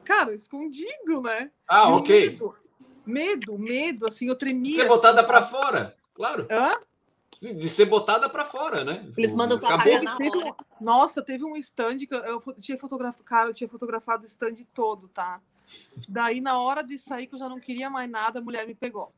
[0.04, 1.52] cara, escondido, né?
[1.68, 2.32] Ah, ok.
[2.32, 2.56] Medo,
[3.06, 4.76] medo, medo, assim, eu tremia.
[4.76, 6.48] Você assim, botada para fora, claro.
[6.50, 6.80] Hã?
[7.40, 9.12] De ser botada para fora, né?
[9.18, 10.18] Eles mandam tu Acabou.
[10.18, 14.26] Teve, nossa, teve um stand que eu, eu tinha fotografado, cara, eu tinha fotografado o
[14.26, 15.42] stand todo, tá?
[16.08, 18.76] Daí, na hora de sair, que eu já não queria mais nada, a mulher me
[18.76, 19.14] pegou.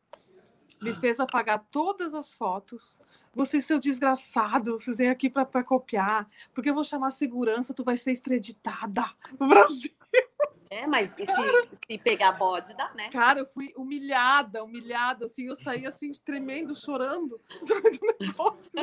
[0.82, 3.00] Me fez apagar todas as fotos.
[3.34, 7.98] Você, seu desgraçado, vocês vêm aqui para copiar, porque eu vou chamar segurança, tu vai
[7.98, 9.06] ser extraditada
[9.40, 9.95] no Brasil.
[10.70, 11.32] É, mas e se,
[11.88, 13.10] se, pegar bode, dá, né?
[13.10, 18.80] Cara, eu fui humilhada, humilhada, assim, eu saí assim, tremendo, chorando, do negócio.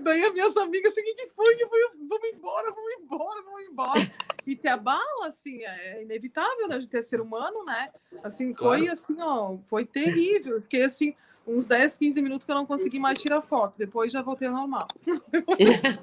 [0.00, 1.56] Daí as minhas amigas assim, o que, que foi?
[1.56, 1.80] Que foi?
[2.08, 4.12] Vamos embora, vamos embora, vamos embora.
[4.46, 7.90] E te abala, fala, assim, é inevitável né, a gente é ser humano, né?
[8.22, 8.92] Assim, foi claro.
[8.92, 10.56] assim, ó, foi terrível.
[10.56, 11.14] Eu fiquei assim,
[11.46, 13.74] uns 10, 15 minutos que eu não consegui mais tirar foto.
[13.78, 14.88] Depois já voltei ao normal.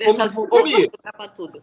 [0.08, 1.62] Ô, tudo.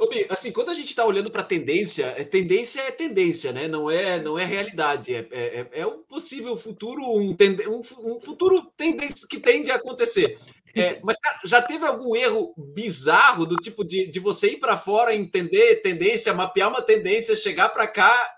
[0.00, 3.68] Obi, assim, quando a gente está olhando para tendência, é, tendência é tendência, né?
[3.68, 5.14] Não é, não é realidade.
[5.14, 9.74] É, é, é um possível futuro, um, tende, um, um, futuro tendência que tende a
[9.74, 10.38] acontecer.
[10.74, 15.14] É, mas já teve algum erro bizarro do tipo de, de você ir para fora,
[15.14, 18.36] entender tendência, mapear uma tendência, chegar para cá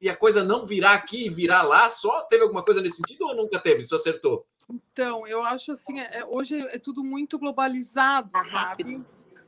[0.00, 1.90] e a coisa não virar aqui e virar lá?
[1.90, 3.82] Só teve alguma coisa nesse sentido ou nunca teve?
[3.82, 4.46] Só acertou?
[4.70, 9.04] Então, eu acho assim, é, hoje é tudo muito globalizado, sabe?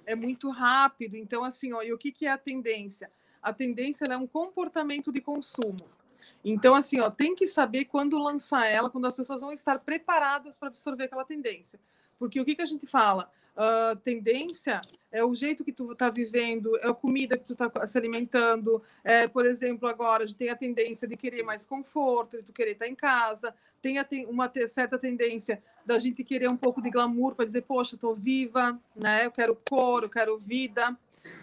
[0.06, 1.16] É muito rápido.
[1.16, 3.10] Então, assim, ó, e o que, que é a tendência?
[3.42, 5.76] A tendência é um comportamento de consumo.
[6.44, 10.56] Então, assim, ó, tem que saber quando lançar ela, quando as pessoas vão estar preparadas
[10.56, 11.80] para absorver aquela tendência.
[12.18, 13.30] Porque o que, que a gente fala?
[13.56, 17.86] Uh, tendência é o jeito que tu está vivendo, é a comida que tu está
[17.86, 18.82] se alimentando.
[19.02, 22.52] É, por exemplo, agora a gente tem a tendência de querer mais conforto, de tu
[22.52, 23.54] querer estar tá em casa.
[23.80, 27.94] Tem a, uma certa tendência da gente querer um pouco de glamour para dizer, poxa,
[27.94, 29.24] estou viva, né?
[29.24, 30.94] Eu quero cor, eu quero vida.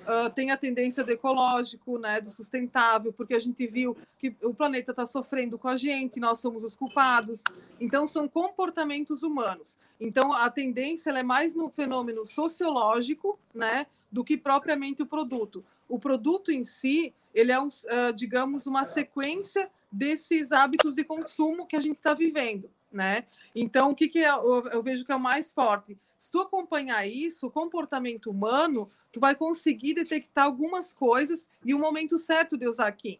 [0.03, 4.53] Uh, tem a tendência do ecológico, né, do sustentável, porque a gente viu que o
[4.53, 7.41] planeta está sofrendo com a gente, nós somos os culpados.
[7.79, 9.79] Então, são comportamentos humanos.
[9.99, 15.63] Então, a tendência é mais no fenômeno sociológico, né, do que propriamente o produto.
[15.87, 21.65] O produto em si, ele é, um, uh, digamos, uma sequência desses hábitos de consumo
[21.67, 23.25] que a gente está vivendo, né?
[23.55, 25.95] Então, o que, que é, eu, eu vejo que é o mais forte?
[26.23, 31.79] Se tu acompanhar isso, o comportamento humano, tu vai conseguir detectar algumas coisas e o
[31.79, 33.19] momento certo de usar aqui.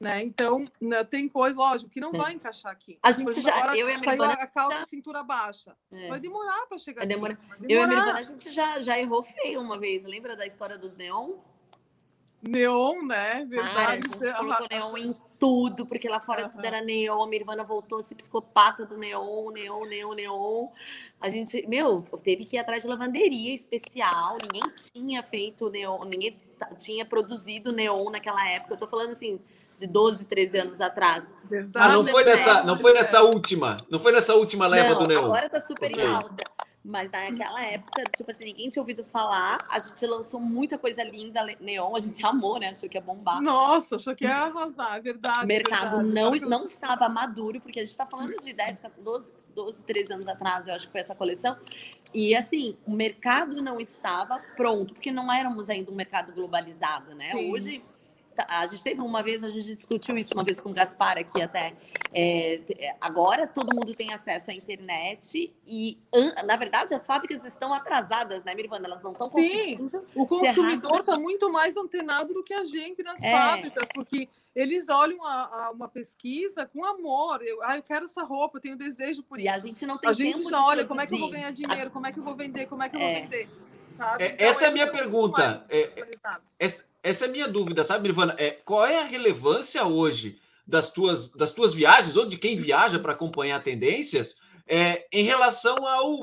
[0.00, 0.22] Né?
[0.22, 2.98] Então, né, tem coisa, lógico, que não vai encaixar aqui.
[3.02, 5.76] A gente já, agora, eu e a minha a calça cintura baixa.
[5.92, 6.08] É.
[6.08, 7.34] Vai demorar para chegar vai demorar.
[7.34, 7.46] Aqui.
[7.48, 7.74] Vai demorar.
[7.74, 10.04] Eu e a minha irmã, a gente já, já errou feio uma vez.
[10.04, 11.34] Lembra da história dos neon?
[12.40, 13.44] Neon, né?
[13.44, 13.76] Verdade.
[13.76, 16.50] Ah, a gente colocou neon em tudo, porque lá fora uhum.
[16.50, 17.22] tudo era neon.
[17.22, 20.68] A minha irmã voltou-se psicopata do neon, neon, neon, neon.
[21.20, 24.36] A gente, meu, teve que ir atrás de lavanderia especial.
[24.42, 26.36] Ninguém tinha feito neon, ninguém
[26.78, 28.74] tinha produzido neon naquela época.
[28.74, 29.40] Eu tô falando assim,
[29.78, 31.32] de 12, 13 anos atrás.
[31.44, 31.86] Verdade.
[31.86, 35.08] Ah, não foi nessa, não foi nessa última, não foi nessa última leva não, do
[35.08, 35.24] neon.
[35.24, 36.04] Agora tá super okay.
[36.04, 36.44] em alta.
[36.84, 39.66] Mas naquela época, tipo assim, ninguém tinha ouvido falar.
[39.68, 42.68] A gente lançou muita coisa linda, neon, a gente amou, né?
[42.68, 43.42] Achou que ia bombar.
[43.42, 45.44] Nossa, achou que ia arrasar, é verdade.
[45.44, 46.40] O mercado verdade.
[46.40, 50.28] não, não estava maduro, porque a gente está falando de 10, 12, 12, 13 anos
[50.28, 51.58] atrás, eu acho que foi essa coleção.
[52.14, 57.32] E assim, o mercado não estava pronto, porque não éramos ainda um mercado globalizado, né?
[57.32, 57.52] Sim.
[57.52, 57.84] Hoje
[58.46, 61.40] a gente teve uma vez, a gente discutiu isso uma vez com o Gaspar aqui
[61.40, 61.74] até.
[62.12, 62.60] É,
[63.00, 65.98] agora todo mundo tem acesso à internet e,
[66.46, 68.86] na verdade, as fábricas estão atrasadas, né, Mirvana?
[68.86, 69.90] Elas não estão conseguindo.
[69.90, 73.32] Sim, o consumidor está muito mais antenado do que a gente nas é.
[73.32, 77.40] fábricas, porque eles olham a, a, uma pesquisa com amor.
[77.42, 79.54] Eu, ah, eu quero essa roupa, eu tenho desejo por e isso.
[79.54, 81.30] E a gente não tem a tempo gente já olha como é que eu vou
[81.30, 83.20] ganhar dinheiro, como é que eu vou vender, como é que eu vou é.
[83.20, 83.48] vender.
[83.90, 84.24] Sabe?
[84.24, 85.64] É, então, essa é a minha pergunta.
[85.68, 86.04] É,
[86.58, 88.34] essa, essa é a minha dúvida, sabe, Nirvana?
[88.38, 92.98] É, qual é a relevância hoje das tuas, das tuas viagens, ou de quem viaja
[92.98, 96.20] para acompanhar tendências, é, em relação ao,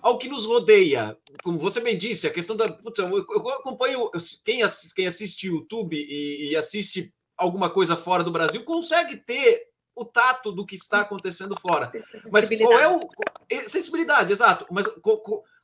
[0.00, 1.18] ao que nos rodeia?
[1.42, 2.70] Como você bem disse, a questão da.
[2.70, 4.08] Putz, eu, eu acompanho.
[4.44, 9.66] Quem, assiste, quem assiste YouTube e, e assiste alguma coisa fora do Brasil consegue ter
[9.96, 11.90] o tato do que está acontecendo fora.
[12.30, 13.00] Mas qual é o.
[13.66, 14.64] Sensibilidade, exato.
[14.70, 14.86] Mas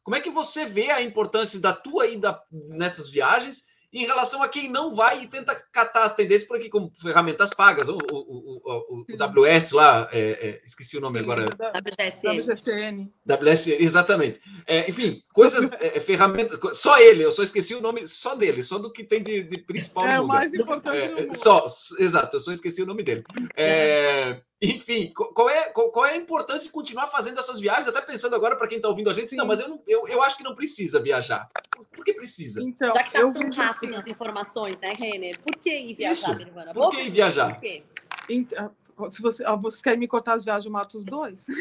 [0.03, 4.49] como é que você vê a importância da tua ida nessas viagens em relação a
[4.49, 8.61] quem não vai e tenta catar as tendências por aqui como ferramentas pagas, o, o,
[8.65, 11.47] o, o WS lá, é, é, esqueci o nome Sim, agora.
[11.47, 13.11] WSN.
[13.27, 14.41] WSN, exatamente.
[14.67, 18.63] É, enfim, coisas, é, é, ferramentas, só ele, eu só esqueci o nome só dele,
[18.63, 20.07] só do que tem de, de principal.
[20.07, 20.97] É o mais importante.
[20.97, 21.67] É, só,
[21.99, 23.25] exato, eu só esqueci o nome dele.
[23.57, 27.89] É, enfim, qual é, qual, é a importância de continuar fazendo essas viagens?
[27.89, 29.37] Até pensando agora para quem está ouvindo a gente, Sim.
[29.37, 31.49] não, mas eu, não, eu, eu acho que não precisa viajar.
[31.91, 32.63] Por que precisa?
[32.63, 33.97] Então, Já que está tão rápido assim.
[33.97, 35.41] as informações, né, Renner?
[35.41, 36.75] Por que ir viajar, Nirvana?
[36.75, 37.55] Por que ir viajar?
[37.55, 37.83] Por quê?
[38.29, 38.71] Então,
[39.09, 41.47] se você, vocês querem me cortar as viagens, eu mato os dois.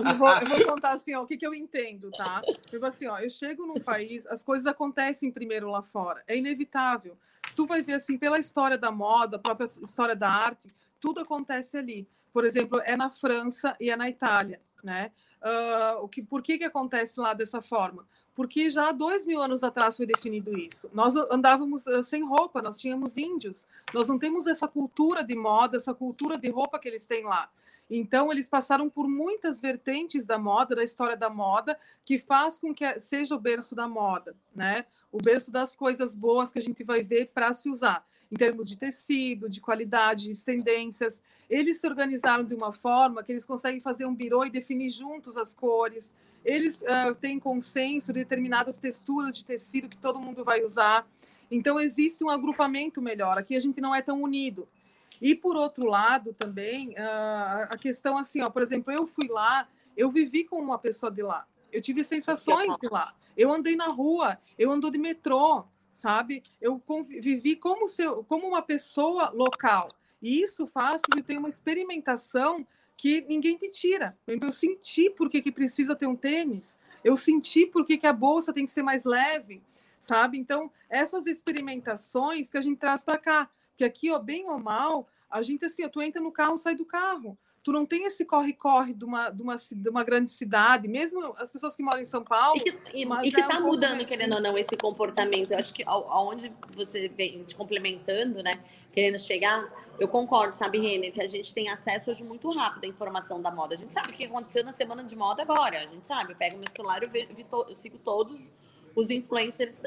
[0.00, 2.40] Não, eu vou, eu vou, contar assim, ó, o que, que eu entendo, tá?
[2.70, 7.16] Tipo assim, ó, eu chego num país, as coisas acontecem primeiro lá fora, é inevitável.
[7.46, 11.76] Se tu vai ver assim, pela história da moda, própria história da arte, tudo acontece
[11.76, 12.08] ali.
[12.32, 15.12] Por exemplo, é na França e é na Itália, né?
[15.42, 18.06] Uh, o que, por que, que acontece lá dessa forma?
[18.34, 20.88] Porque já há dois mil anos atrás foi definido isso.
[20.94, 23.66] Nós andávamos uh, sem roupa, nós tínhamos índios.
[23.92, 27.50] Nós não temos essa cultura de moda, essa cultura de roupa que eles têm lá.
[27.94, 32.74] Então, eles passaram por muitas vertentes da moda, da história da moda, que faz com
[32.74, 34.86] que seja o berço da moda, né?
[35.12, 38.66] O berço das coisas boas que a gente vai ver para se usar, em termos
[38.66, 41.22] de tecido, de qualidade, de tendências.
[41.50, 45.36] Eles se organizaram de uma forma que eles conseguem fazer um birô e definir juntos
[45.36, 46.14] as cores.
[46.42, 51.06] Eles uh, têm consenso de determinadas texturas de tecido que todo mundo vai usar.
[51.50, 53.36] Então, existe um agrupamento melhor.
[53.36, 54.66] Aqui a gente não é tão unido.
[55.22, 60.10] E por outro lado também a questão assim, ó, por exemplo, eu fui lá, eu
[60.10, 64.36] vivi com uma pessoa de lá, eu tive sensações de lá, eu andei na rua,
[64.58, 66.42] eu ando de metrô, sabe?
[66.60, 66.82] Eu
[67.20, 69.90] vivi como seu, como uma pessoa local.
[70.20, 74.16] E isso faz que tenha uma experimentação que ninguém te tira.
[74.26, 78.12] Eu senti por que, que precisa ter um tênis, eu senti por que, que a
[78.12, 79.62] bolsa tem que ser mais leve,
[80.00, 80.36] sabe?
[80.36, 83.50] Então, essas experimentações que a gente traz para cá.
[83.82, 86.84] Porque aqui, ó, bem ou mal, a gente assim, tu entra no carro, sai do
[86.84, 87.36] carro.
[87.64, 91.50] Tu não tem esse corre-corre de uma, de, uma, de uma grande cidade, mesmo as
[91.50, 92.58] pessoas que moram em São Paulo.
[92.58, 95.52] E que, e, que é tá um mudando, querendo ou não, esse comportamento.
[95.52, 98.60] Eu acho que aonde você vem te complementando, né?
[98.92, 99.68] Querendo chegar,
[99.98, 103.50] eu concordo, sabe, Renner, que a gente tem acesso hoje muito rápido à informação da
[103.50, 103.74] moda.
[103.74, 105.78] A gente sabe o que aconteceu na semana de moda agora.
[105.78, 107.28] A gente sabe, eu pego meu celular, eu, vejo,
[107.68, 108.50] eu sigo todos
[108.94, 109.80] os influencers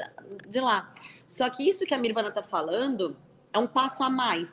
[0.48, 0.92] de lá.
[1.28, 3.16] Só que isso que a Mirvana tá falando
[3.56, 4.52] é um passo a mais,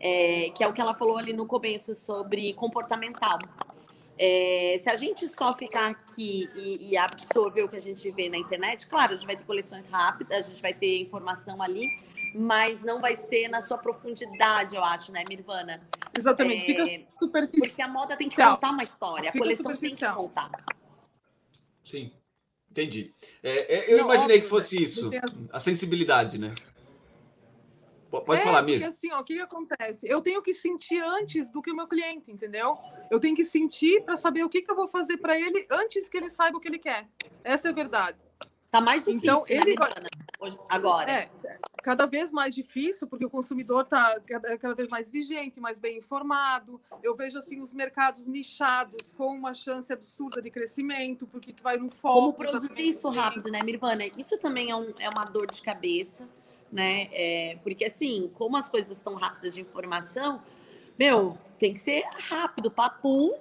[0.00, 3.38] é, que é o que ela falou ali no começo sobre comportamental.
[4.18, 8.28] É, se a gente só ficar aqui e, e, absorver o que a gente vê
[8.28, 11.86] na internet, claro, a gente vai ter coleções rápidas, a gente vai ter informação ali,
[12.34, 15.86] mas não vai ser na sua profundidade, eu acho, né, Mirvana?
[16.16, 17.68] Exatamente, é, fica superficial.
[17.68, 20.50] Porque a moda tem que contar uma história, a coleção tem que contar.
[21.84, 22.10] Sim,
[22.70, 23.12] entendi.
[23.42, 25.10] É, é eu não, imaginei óbvio, que fosse isso,
[25.52, 26.54] a sensibilidade, né?
[28.24, 28.72] Pode é, falar, Mir.
[28.74, 30.06] Porque assim, ó, o que, que acontece?
[30.08, 32.76] Eu tenho que sentir antes do que o meu cliente, entendeu?
[33.10, 36.08] Eu tenho que sentir para saber o que, que eu vou fazer para ele antes
[36.08, 37.08] que ele saiba o que ele quer.
[37.44, 38.18] Essa é a verdade.
[38.70, 39.90] Tá mais difícil, então, né, ele vai...
[40.38, 41.10] Hoje, agora.
[41.10, 41.30] É,
[41.82, 44.20] cada vez mais difícil, porque o consumidor está
[44.60, 46.80] cada vez mais exigente, mais bem informado.
[47.02, 51.76] Eu vejo assim os mercados nichados com uma chance absurda de crescimento, porque tu vai
[51.76, 52.20] no foco.
[52.20, 54.04] Como produzir isso rápido, né, Mirvana?
[54.16, 56.28] Isso também é, um, é uma dor de cabeça
[56.70, 57.08] né?
[57.12, 60.42] É, porque assim, como as coisas estão rápidas de informação,
[60.98, 63.32] meu, tem que ser rápido, papum,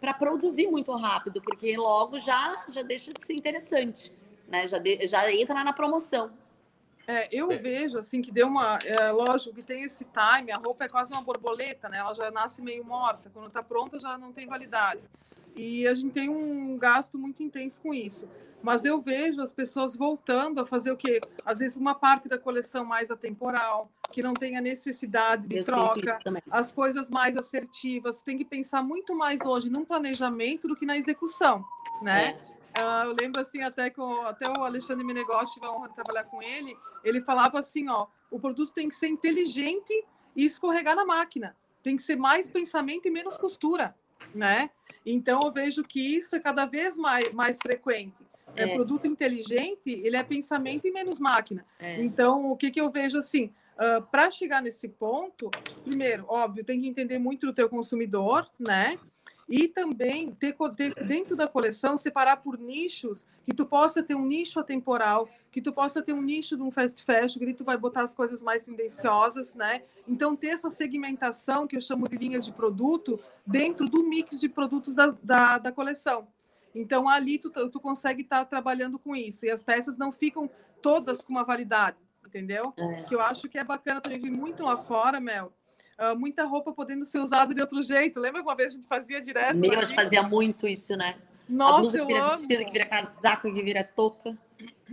[0.00, 4.12] para produzir muito rápido, porque logo já já deixa de ser interessante,
[4.46, 4.66] né?
[4.66, 6.30] Já, de, já entra na promoção.
[7.06, 7.56] É, eu é.
[7.56, 8.78] vejo assim que deu uma.
[8.84, 11.98] É, lógico que tem esse time, a roupa é quase uma borboleta, né?
[11.98, 15.00] Ela já nasce meio morta, quando está pronta já não tem validade.
[15.56, 18.28] E a gente tem um gasto muito intenso com isso
[18.62, 21.20] mas eu vejo as pessoas voltando a fazer o quê?
[21.44, 26.18] Às vezes uma parte da coleção mais atemporal, que não tenha necessidade de eu troca,
[26.50, 28.22] as coisas mais assertivas.
[28.22, 31.64] Tem que pensar muito mais hoje num planejamento do que na execução,
[32.02, 32.36] né?
[32.74, 32.82] É.
[32.82, 35.94] Uh, eu lembro assim até que o, até o Alexandre Menegócio tive a honra de
[35.94, 36.76] trabalhar com ele.
[37.02, 39.92] Ele falava assim, ó, o produto tem que ser inteligente
[40.36, 41.56] e escorregar na máquina.
[41.82, 43.96] Tem que ser mais pensamento e menos costura,
[44.34, 44.70] né?
[45.04, 48.14] Então eu vejo que isso é cada vez mais, mais frequente
[48.54, 48.74] é.
[48.74, 51.64] produto inteligente, ele é pensamento e menos máquina.
[51.78, 52.00] É.
[52.00, 53.50] Então, o que, que eu vejo assim?
[53.76, 55.50] Uh, para chegar nesse ponto,
[55.84, 58.98] primeiro, óbvio, tem que entender muito do teu consumidor, né?
[59.48, 64.26] E também ter, ter, dentro da coleção separar por nichos, que tu possa ter um
[64.26, 67.78] nicho atemporal, que tu possa ter um nicho de um fast fashion, que tu vai
[67.78, 69.82] botar as coisas mais tendenciosas, né?
[70.06, 74.48] Então ter essa segmentação que eu chamo de linhas de produto dentro do mix de
[74.50, 76.28] produtos da, da, da coleção.
[76.74, 79.46] Então, ali tu, tu consegue estar tá trabalhando com isso.
[79.46, 80.48] E as peças não ficam
[80.80, 82.72] todas com uma validade, entendeu?
[82.76, 83.02] É.
[83.04, 85.52] Que eu acho que é bacana também vir muito lá fora, Mel.
[85.98, 88.20] Uh, muita roupa podendo ser usada de outro jeito.
[88.20, 89.56] Lembra que uma vez a gente fazia direto?
[89.56, 91.16] Meu, a gente fazia muito isso, né?
[91.48, 92.30] Nossa, eu vira amo.
[92.30, 94.38] Vestido, que vira casaco, que vira touca.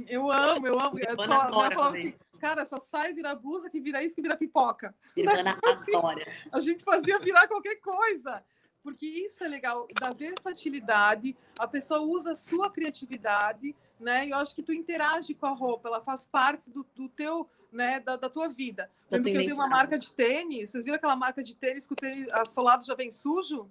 [0.07, 0.97] Eu amo, eu amo.
[0.97, 4.95] Eu falo assim, cara, só sai virar blusa, que vira isso, que vira pipoca.
[5.15, 6.25] Irmana tipo assim, adora.
[6.51, 8.43] A gente fazia virar qualquer coisa
[8.85, 14.27] porque isso é legal, da versatilidade, a pessoa usa a sua criatividade, né?
[14.27, 17.49] E eu acho que tu interage com a roupa, ela faz parte do, do teu,
[17.71, 18.87] né, da, da tua vida.
[19.09, 21.93] Lembro que eu vi uma marca de tênis, vocês viram aquela marca de tênis que
[21.93, 23.67] o tênis assolado já vem sujo?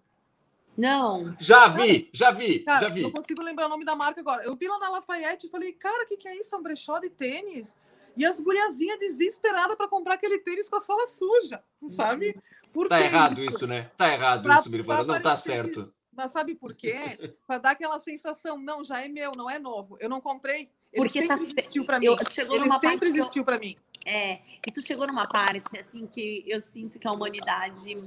[0.76, 1.36] Não.
[1.38, 3.02] Já vi, já vi, cara, já vi.
[3.02, 4.42] Não consigo lembrar o nome da marca agora.
[4.42, 6.52] Eu vi lá na Lafayette e falei, cara, o que, que é isso?
[6.52, 7.76] É um brechó de tênis?
[8.16, 12.34] E as guriazinhas desesperadas para comprar aquele tênis com a sola suja, sabe?
[12.72, 13.50] Por tá errado isso?
[13.50, 13.66] isso?
[13.66, 13.90] né?
[13.96, 15.04] Tá errado pra, isso, Mirvana.
[15.04, 15.86] Não tá certo.
[15.86, 15.92] Que...
[16.16, 17.34] Mas sabe por quê?
[17.46, 19.96] Para dar aquela sensação, não, já é meu, não é novo.
[20.00, 20.70] Eu não comprei.
[20.92, 21.60] Ele Porque tá sempre tá...
[21.60, 22.06] existiu para mim.
[22.06, 23.44] Eu, chegou Ele sempre existiu eu...
[23.44, 23.76] para mim.
[24.06, 27.98] É, e tu chegou numa parte assim que eu sinto que a humanidade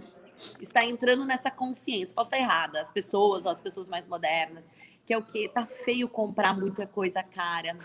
[0.62, 2.16] está entrando nessa consciência.
[2.16, 4.70] Posso estar errada, as pessoas, as pessoas mais modernas,
[5.06, 7.78] que é o que tá feio comprar muita coisa cara,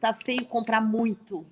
[0.00, 1.46] tá feio comprar muito,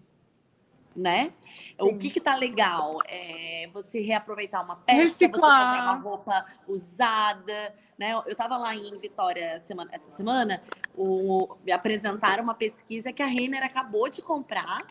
[0.98, 1.32] né?
[1.50, 1.74] Sim.
[1.78, 2.98] O que que tá legal?
[3.06, 5.30] É você reaproveitar uma peça, Reciclar.
[5.30, 8.12] você comprar uma roupa usada, né?
[8.12, 10.62] Eu estava lá em Vitória semana, essa semana,
[10.96, 14.86] o, me apresentaram uma pesquisa que a Renner acabou de comprar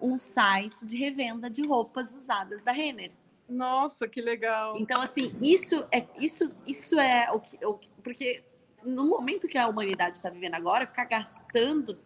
[0.00, 3.12] um site de revenda de roupas usadas da Renner.
[3.46, 4.76] Nossa, que legal!
[4.78, 8.42] Então, assim, isso é isso, isso é o que, o, porque
[8.82, 11.98] no momento que a humanidade está vivendo agora, ficar gastando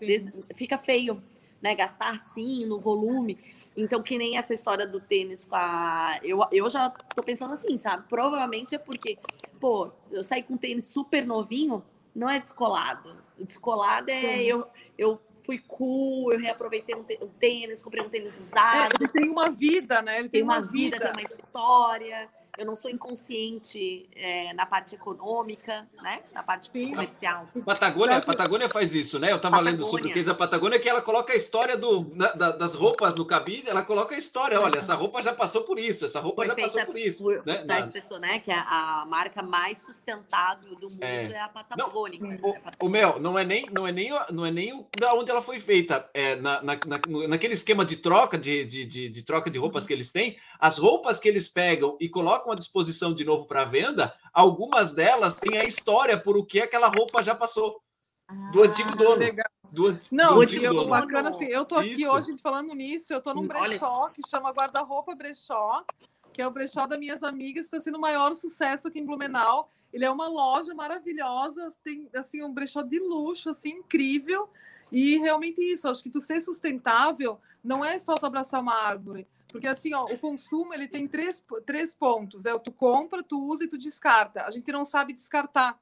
[0.00, 1.22] des, fica feio,
[1.60, 1.74] né?
[1.74, 3.38] Gastar assim no volume.
[3.76, 6.18] Então, que nem essa história do tênis com a.
[6.22, 8.08] Eu, eu já tô pensando assim, sabe?
[8.08, 9.18] Provavelmente é porque,
[9.60, 13.16] pô, eu saí com um tênis super novinho, não é descolado.
[13.38, 14.66] O descolado é eu,
[14.96, 17.04] eu fui cool, eu reaproveitei um
[17.38, 18.76] tênis, comprei um tênis usado.
[18.76, 20.18] É, ele tem uma vida, né?
[20.18, 24.52] Ele tem, tem uma, uma vida, vida, tem uma história eu não sou inconsciente é,
[24.52, 26.20] na parte econômica, né?
[26.32, 26.90] Na parte Sim.
[26.90, 27.48] comercial.
[27.64, 29.30] Patagônia, Patagônia faz isso, né?
[29.30, 32.10] Eu estava lendo sobre o que é a Patagônia, que ela coloca a história do,
[32.14, 34.60] na, da, das roupas no cabide, ela coloca a história.
[34.60, 37.22] Olha, essa roupa já passou por isso, essa roupa Foi já passou por isso.
[37.22, 37.64] Por, né?
[37.64, 38.40] Das pessoas, né?
[38.40, 42.26] Que a, a, marca mais sustentável do mundo é, é a Patagônica.
[42.26, 45.30] Não, o, o, Mel, não é nem, não é nem, não é nem da onde
[45.30, 46.10] ela foi feita.
[46.12, 49.84] É na, na, na, naquele esquema de troca, de, de, de, de troca de roupas
[49.84, 49.86] uhum.
[49.86, 53.44] que eles têm, as roupas que eles pegam e colocam colocam à disposição de novo
[53.46, 57.80] para venda, algumas delas têm a história por o que aquela roupa já passou
[58.52, 59.16] do antigo ah, dono.
[59.16, 59.46] Legal.
[59.70, 60.88] Do, não, do eu, dono.
[60.88, 62.10] bacana assim, eu tô aqui Isso.
[62.10, 64.12] hoje falando nisso, eu tô num brechó Olha.
[64.14, 65.84] que chama Guarda-Roupa Brechó,
[66.32, 69.70] que é o brechó das minhas amigas, está sendo o maior sucesso aqui em Blumenau.
[69.92, 74.48] Ele é uma loja maravilhosa, tem assim um brechó de luxo, assim incrível.
[74.90, 79.26] E realmente isso, acho que tu ser sustentável não é só tu abraçar uma árvore,
[79.48, 83.42] porque assim, ó, o consumo ele tem três, três pontos: é o tu compra, tu
[83.42, 84.44] usa e tu descarta.
[84.44, 85.80] A gente não sabe descartar.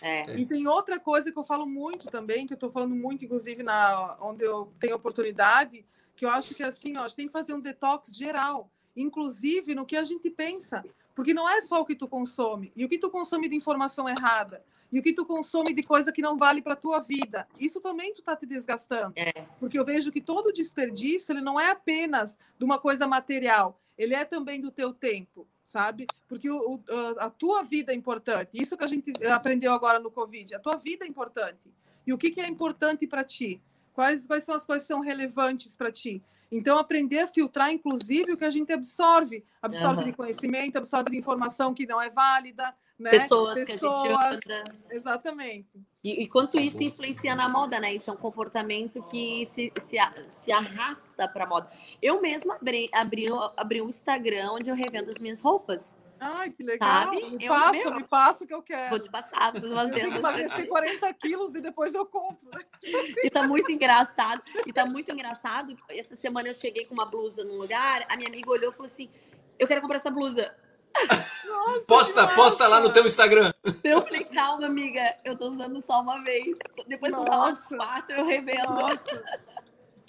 [0.00, 0.38] É.
[0.38, 3.62] E tem outra coisa que eu falo muito também, que eu estou falando muito, inclusive,
[3.62, 5.84] na onde eu tenho oportunidade,
[6.16, 9.74] que eu acho que assim, ó, a gente tem que fazer um detox geral, inclusive
[9.74, 10.84] no que a gente pensa.
[11.14, 14.08] Porque não é só o que tu consome, e o que tu consome de informação
[14.08, 17.48] errada, e o que tu consome de coisa que não vale para tua vida.
[17.58, 19.12] Isso também tu tá te desgastando.
[19.16, 19.32] É.
[19.58, 24.14] Porque eu vejo que todo desperdício, ele não é apenas de uma coisa material, ele
[24.14, 26.06] é também do teu tempo, sabe?
[26.28, 26.80] Porque o,
[27.18, 28.50] a tua vida é importante.
[28.54, 31.72] Isso que a gente aprendeu agora no Covid, a tua vida é importante.
[32.06, 33.60] E o que, que é importante para ti?
[33.92, 36.22] Quais, quais são as coisas que são relevantes para ti?
[36.50, 39.44] Então, aprender a filtrar, inclusive, o que a gente absorve.
[39.62, 40.04] Absorve uhum.
[40.04, 42.74] de conhecimento, absorve de informação que não é válida.
[42.98, 43.10] Né?
[43.10, 44.76] Pessoas, Pessoas que a gente anda.
[44.90, 45.68] Exatamente.
[46.02, 47.92] E, e quanto isso influencia na moda, né?
[47.92, 49.96] Isso é um comportamento que se, se,
[50.28, 51.70] se arrasta para a moda.
[52.00, 53.26] Eu mesma abri, abri,
[53.56, 55.96] abri um Instagram onde eu revendo as minhas roupas.
[56.20, 56.88] Ai, que legal.
[56.88, 57.30] Sabe?
[57.30, 58.90] Me eu, passa, me passa que eu quero.
[58.90, 59.92] Vou te passar, umas vendas.
[59.92, 62.48] Eu tenho que emagrecer 40 quilos e depois eu compro.
[62.50, 62.60] Né?
[63.22, 64.42] E tá muito engraçado.
[64.66, 65.76] E tá muito engraçado.
[65.90, 68.86] Essa semana eu cheguei com uma blusa num lugar, a minha amiga olhou e falou
[68.86, 69.10] assim:
[69.58, 70.54] Eu quero comprar essa blusa.
[71.44, 73.52] Nossa, posta, posta lá no teu Instagram.
[73.82, 76.58] Eu falei, calma, amiga, eu tô usando só uma vez.
[76.86, 78.74] Depois que usar umas quatro, eu revendo.
[78.74, 79.22] Nossa.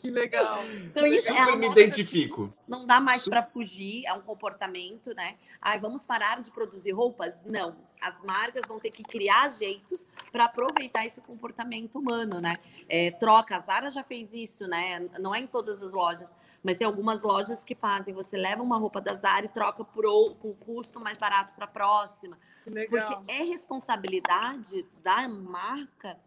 [0.06, 0.64] Que legal.
[0.84, 2.54] Então, isso é Super é me identifico.
[2.68, 5.36] Não dá mais para fugir, é um comportamento, né?
[5.60, 7.44] Ai, vamos parar de produzir roupas?
[7.44, 7.76] Não.
[8.00, 12.58] As marcas vão ter que criar jeitos para aproveitar esse comportamento humano, né?
[12.88, 15.10] É, troca, a Zara já fez isso, né?
[15.20, 18.12] Não é em todas as lojas, mas tem algumas lojas que fazem.
[18.16, 21.68] Você leva uma roupa da Zara e troca por com custo mais barato para a
[21.68, 22.40] próxima.
[22.66, 23.08] Legal.
[23.08, 26.18] Porque é responsabilidade da marca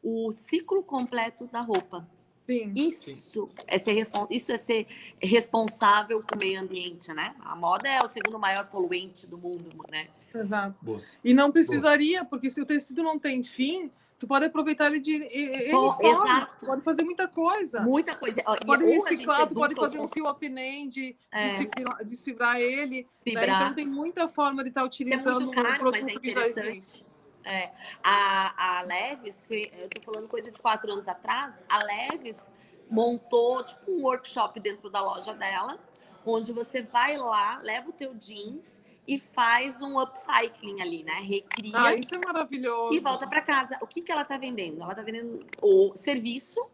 [0.00, 2.08] o ciclo completo da roupa.
[2.46, 2.72] Sim.
[2.76, 3.96] Isso é ser
[4.30, 4.86] isso é ser
[5.20, 7.34] responsável com o meio ambiente, né?
[7.40, 10.06] A moda é o segundo maior poluente do mundo, né?
[10.32, 10.76] Exato.
[10.80, 11.02] Boa.
[11.24, 12.30] E não precisaria, Boa.
[12.30, 16.66] porque se o tecido não tem fim, tu pode aproveitar ele de ele Pô, exato.
[16.66, 17.80] pode fazer muita coisa.
[17.80, 18.42] Muita coisa.
[18.42, 22.04] Pode reciclar, tu pode fazer um fio apnem de é.
[22.04, 23.06] desfibrar ele.
[23.24, 23.44] Né?
[23.44, 26.18] Então tem muita forma de estar tá utilizando é muito caro, um produto mas é
[26.18, 27.06] que já existe.
[27.44, 27.70] É,
[28.02, 32.50] a, a Leves, eu tô falando coisa de quatro anos atrás, a Leves
[32.90, 35.78] montou tipo um workshop dentro da loja dela,
[36.26, 41.14] onde você vai lá, leva o teu jeans e faz um upcycling ali, né?
[41.22, 41.72] Recria.
[41.74, 42.94] Ah, isso é maravilhoso.
[42.94, 43.78] E volta para casa.
[43.80, 44.82] O que, que ela tá vendendo?
[44.82, 46.64] Ela tá vendendo o serviço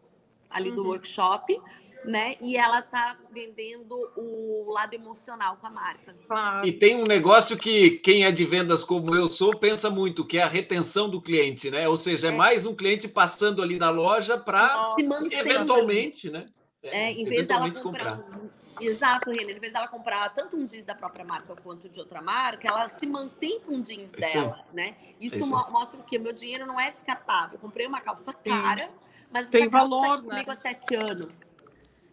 [0.49, 0.75] ali uhum.
[0.75, 1.59] do workshop
[2.05, 2.35] né?
[2.41, 6.15] E ela tá vendendo o lado emocional com a marca.
[6.63, 10.37] E tem um negócio que quem é de vendas como eu sou pensa muito, que
[10.37, 11.87] é a retenção do cliente, né?
[11.89, 14.95] Ou seja, é, é mais um cliente passando ali na loja para
[15.31, 16.45] eventualmente, né?
[16.83, 18.41] É, em vez dela comprar, comprar.
[18.79, 19.57] Exato, Renner.
[19.57, 22.87] Em vez dela comprar tanto um jeans da própria marca quanto de outra marca, ela
[22.89, 24.15] se mantém com o jeans Isso.
[24.15, 24.95] dela, né?
[25.19, 25.47] Isso, Isso.
[25.47, 27.55] mostra que meu dinheiro não é descartável.
[27.55, 28.89] Eu comprei uma calça cara,
[29.31, 31.55] mas tem valor, tá comigo há sete anos.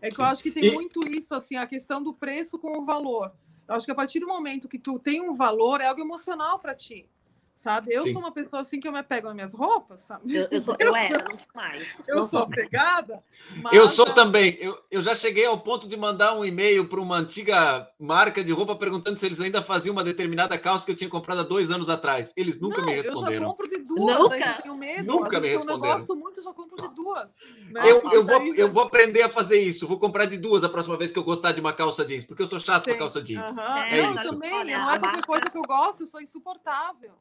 [0.01, 0.23] É que Sim.
[0.23, 0.73] eu acho que tem e...
[0.73, 3.33] muito isso, assim, a questão do preço com o valor.
[3.69, 6.59] Eu acho que a partir do momento que tu tem um valor, é algo emocional
[6.59, 7.09] para ti
[7.63, 7.95] sabe?
[7.95, 8.13] Eu Sim.
[8.13, 10.35] sou uma pessoa assim que eu me apego nas minhas roupas, sabe?
[10.35, 12.03] Eu, eu, sou, eu era, não sou mais.
[12.09, 13.23] Eu não sou apegada.
[13.71, 14.59] Eu sou também.
[14.61, 18.51] Eu, eu já cheguei ao ponto de mandar um e-mail para uma antiga marca de
[18.51, 21.71] roupa perguntando se eles ainda faziam uma determinada calça que eu tinha comprado há dois
[21.71, 22.33] anos atrás.
[22.37, 23.33] Eles nunca não, me responderam.
[23.33, 24.37] Eu já compro de duas, nunca.
[24.37, 25.13] eu tenho medo.
[25.13, 25.77] Nunca me responderam.
[25.77, 27.37] Eu gosto muito, eu já compro de duas.
[27.71, 27.91] Né?
[27.91, 29.87] Eu, eu, vou, eu vou aprender a fazer isso.
[29.87, 32.43] Vou comprar de duas a próxima vez que eu gostar de uma calça jeans, porque
[32.43, 33.49] eu sou chato para calça jeans.
[33.51, 33.61] Uhum.
[33.61, 34.31] É, é isso.
[34.31, 34.53] também.
[34.53, 37.13] Olha, não é qualquer coisa que eu gosto, eu sou insuportável.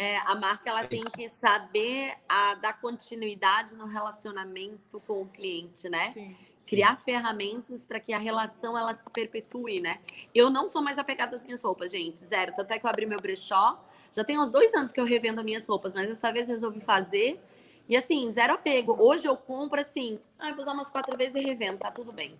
[0.00, 5.26] É, a marca ela é tem que saber a, dar continuidade no relacionamento com o
[5.26, 6.10] cliente, né?
[6.12, 6.34] Sim,
[6.66, 10.00] Criar ferramentas para que a relação ela se perpetue, né?
[10.34, 12.54] Eu não sou mais apegada às minhas roupas, gente, zero.
[12.54, 13.78] Tanto é que eu abri meu brechó.
[14.10, 16.54] Já tem uns dois anos que eu revendo as minhas roupas, mas dessa vez eu
[16.54, 17.38] resolvi fazer.
[17.86, 18.96] E assim, zero apego.
[18.98, 22.38] Hoje eu compro assim, ah, vou usar umas quatro vezes e revendo, tá tudo bem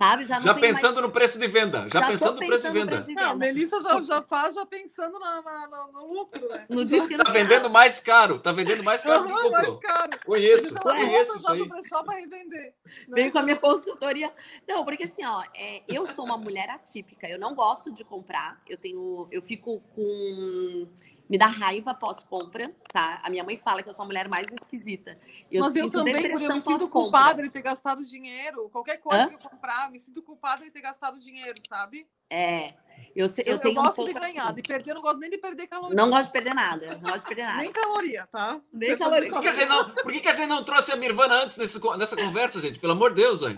[0.00, 0.24] sabe?
[0.24, 1.06] Já, já pensando mais...
[1.06, 1.86] no preço de venda.
[1.92, 2.92] Já, já pensando no preço de venda.
[2.92, 3.26] Preço de venda.
[3.26, 6.64] Não, Melissa já, já faz já pensando na, na, no, no lucro, né?
[6.70, 7.22] No destino.
[7.22, 8.38] Tá vendendo mais caro.
[8.38, 10.10] Tá vendendo mais caro uhum, que mais caro.
[10.24, 11.68] Conheço, conheço isso aí.
[11.68, 12.60] para revender.
[12.62, 12.72] Né?
[13.10, 14.32] Venho com a minha consultoria.
[14.66, 17.28] Não, porque assim, ó, é, eu sou uma mulher atípica.
[17.28, 18.58] Eu não gosto de comprar.
[18.66, 20.88] Eu tenho, eu fico com
[21.30, 23.20] me dá raiva pós-compra, tá?
[23.22, 25.16] A minha mãe fala que eu sou a mulher mais esquisita.
[25.48, 28.68] Eu Mas eu também, depressão eu me sinto culpada de ter gastado dinheiro.
[28.70, 29.28] Qualquer coisa Hã?
[29.28, 32.04] que eu comprar, eu me sinto culpada de ter gastado dinheiro, sabe?
[32.28, 32.74] É.
[33.14, 34.54] Eu, eu, eu tenho eu gosto um de ganhar, assim.
[34.54, 35.96] de perder, eu não gosto nem de perder caloria.
[35.96, 37.62] Não gosto de perder nada, não gosto de perder nada.
[37.62, 38.60] nem caloria, tá?
[38.72, 39.30] Nem caloria.
[39.30, 41.56] Por que, a gente não, por que, que a gente não trouxe a Mirvana antes
[41.56, 42.80] nesse, nessa conversa, gente?
[42.80, 43.56] Pelo amor de Deus, velho.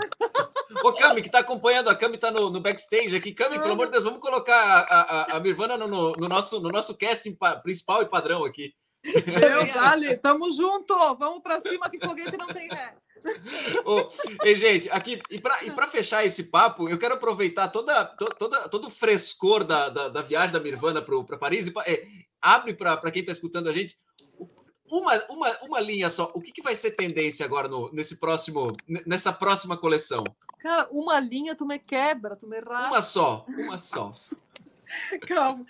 [0.82, 3.32] Ô, Cami, que tá acompanhando, a Cami tá no, no backstage aqui.
[3.32, 6.60] Cami, pelo amor de Deus, vamos colocar a, a, a Mirvana no, no, no, nosso,
[6.60, 8.72] no nosso casting principal e padrão aqui.
[9.04, 10.94] Meu, Dali, tamo junto!
[11.16, 12.94] Vamos para cima que foguete não tem ré.
[13.84, 14.08] oh,
[14.44, 18.04] e, gente, aqui, e para fechar esse papo, eu quero aproveitar toda,
[18.38, 22.04] toda, todo o frescor da, da, da viagem da Mirvana para Paris e é,
[22.40, 23.96] abre para quem está escutando a gente
[24.92, 26.30] uma, uma, uma linha só.
[26.34, 28.72] O que, que vai ser tendência agora no, nesse próximo,
[29.06, 30.24] nessa próxima coleção?
[30.62, 32.88] Cara, uma linha tu me quebra, tu me rasga.
[32.88, 34.10] Uma só, uma só.
[35.26, 35.66] Calma.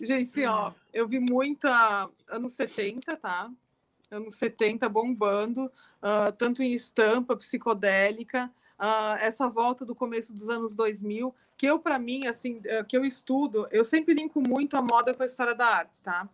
[0.00, 3.50] Gente, assim, ó, eu vi muita anos 70, tá?
[4.10, 10.74] Anos 70 bombando, uh, tanto em estampa psicodélica, uh, essa volta do começo dos anos
[10.74, 14.80] 2000, que eu, para mim, assim, uh, que eu estudo, eu sempre linko muito a
[14.80, 16.26] moda com a história da arte, tá?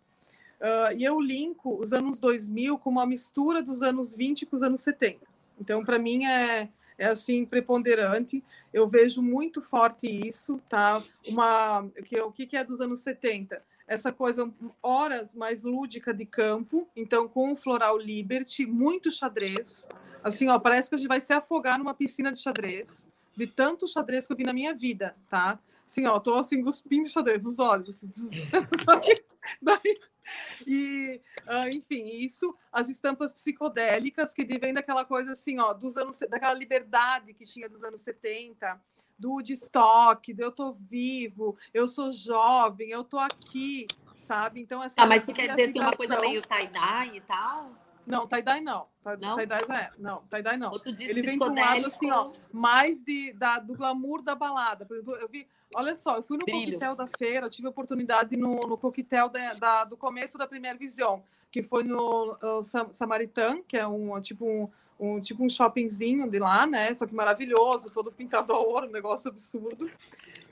[0.97, 4.81] E eu linko os anos 2000 com uma mistura dos anos 20 com os anos
[4.81, 5.19] 70.
[5.61, 8.43] Então, para mim, é, é assim preponderante.
[8.73, 11.03] Eu vejo muito forte isso, tá?
[11.29, 13.63] Uma que o que é dos anos 70?
[13.87, 19.87] Essa coisa horas mais lúdica de campo, então com o floral Liberty, muito xadrez.
[20.25, 23.87] Assim, ó, parece que a gente vai se afogar numa piscina de xadrez, de tanto
[23.87, 25.61] xadrez que eu vi na minha vida, tá?
[25.87, 28.11] Assim, ó, tô assim cuspindo xadrez nos olhos, assim,
[29.63, 30.01] daí
[30.67, 36.19] e, uh, enfim, isso, as estampas psicodélicas que vem daquela coisa assim, ó, dos anos,
[36.31, 38.81] daquela liberdade que tinha dos anos 70,
[39.19, 43.87] do estoque, do eu tô vivo, eu sou jovem, eu tô aqui,
[44.19, 44.61] sabe?
[44.61, 47.86] Então, essa ah, mas tu quer dizer assim, uma coisa meio tie-dye e tal?
[48.07, 48.87] Não, tie-dye não.
[49.21, 49.37] Não?
[49.37, 49.91] Tie-dye não é.
[49.99, 50.73] Não, tie-dye não.
[51.01, 54.87] Ele vem com um lado assim, ó, mais de, da, do glamour da balada.
[54.87, 56.75] Por exemplo, eu vi, olha só, eu fui no Brilho.
[56.75, 60.79] coquetel da feira, tive a oportunidade no, no coquetel da, da, do começo da primeira
[60.79, 66.31] visão, que foi no uh, Samaritan, que é um tipo um, um tipo um shoppingzinho
[66.31, 66.95] de lá, né?
[66.95, 69.91] Só que maravilhoso, todo pintado a ouro, um negócio absurdo.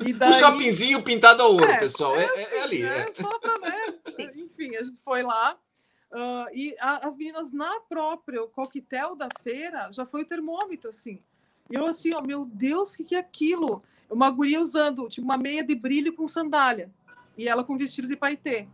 [0.05, 0.31] E daí...
[0.31, 2.83] O shoppingzinho pintado a ouro, é, pessoal, é, é, é, é ali.
[2.83, 3.95] É, só para né?
[4.37, 5.57] Enfim, a gente foi lá.
[6.15, 10.89] Uh, e a, as meninas na própria o coquetel da feira já foi o termômetro,
[10.89, 11.21] assim.
[11.69, 13.83] Eu assim, ó, meu Deus, o que, que é aquilo?
[14.09, 16.89] Uma guria usando tipo, uma meia de brilho com sandália.
[17.37, 18.69] E ela com vestido de paetê.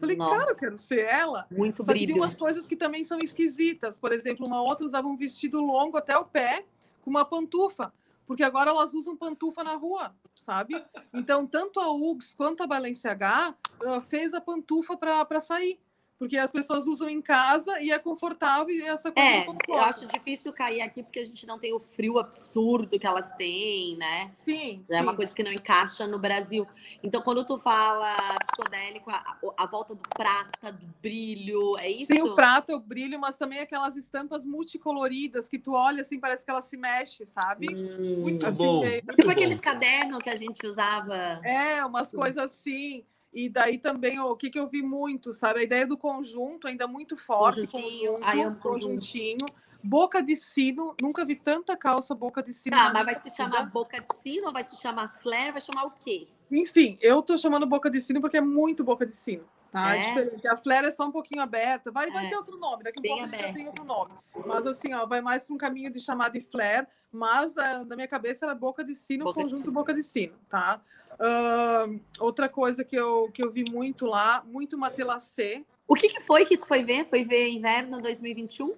[0.00, 0.38] Falei, Nossa.
[0.38, 1.46] cara, eu quero ser ela.
[1.52, 2.08] Muito Só brilho.
[2.08, 3.96] que tem umas coisas que também são esquisitas.
[3.96, 6.64] Por exemplo, uma outra usava um vestido longo até o pé,
[7.02, 7.92] com uma pantufa.
[8.26, 10.84] Porque agora elas usam pantufa na rua, sabe?
[11.14, 15.78] Então, tanto a UGS quanto a Balenciaga uh, fez a pantufa para sair
[16.18, 20.06] porque as pessoas usam em casa e é confortável e essa coisa é, eu acho
[20.06, 24.32] difícil cair aqui porque a gente não tem o frio absurdo que elas têm, né?
[24.44, 25.02] Sim, é sim.
[25.02, 26.66] uma coisa que não encaixa no Brasil.
[27.02, 32.12] Então, quando tu fala psicodélico, a, a, volta do prata, do brilho, é isso?
[32.12, 36.44] Tem o prata, o brilho, mas também aquelas estampas multicoloridas que tu olha assim, parece
[36.44, 37.68] que ela se mexe, sabe?
[37.74, 38.84] Hum, muito assim, bom.
[38.84, 41.40] É, tipo aqueles cadernos que a gente usava.
[41.44, 43.04] É, umas coisas assim.
[43.36, 45.60] E daí também o que, que eu vi muito, sabe?
[45.60, 47.66] A ideia do conjunto ainda muito forte.
[47.66, 49.46] Conjuntinho, conjunto, Ai, conjuntinho.
[49.84, 52.74] Boca de sino, nunca vi tanta calça boca de sino.
[52.74, 55.90] Tá, mas vai se chamar boca de sino, vai se chamar flare, vai chamar o
[55.90, 56.28] quê?
[56.50, 59.46] Enfim, eu tô chamando boca de sino porque é muito boca de sino.
[59.76, 59.94] Tá?
[59.94, 60.00] É.
[60.00, 60.48] Diferente.
[60.48, 62.10] A flare é só um pouquinho aberta, vai, é.
[62.10, 64.14] vai ter outro nome, daqui a um pouco já tem outro nome.
[64.46, 67.94] Mas assim, ó, vai mais para um caminho de chamar de flare, mas uh, na
[67.94, 69.72] minha cabeça era boca de sino, boca conjunto de sino.
[69.72, 70.80] boca de sino, tá?
[71.12, 75.62] Uh, outra coisa que eu, que eu vi muito lá, muito matelacê.
[75.86, 77.04] O que, que foi que tu foi ver?
[77.10, 78.74] Foi ver inverno 2021?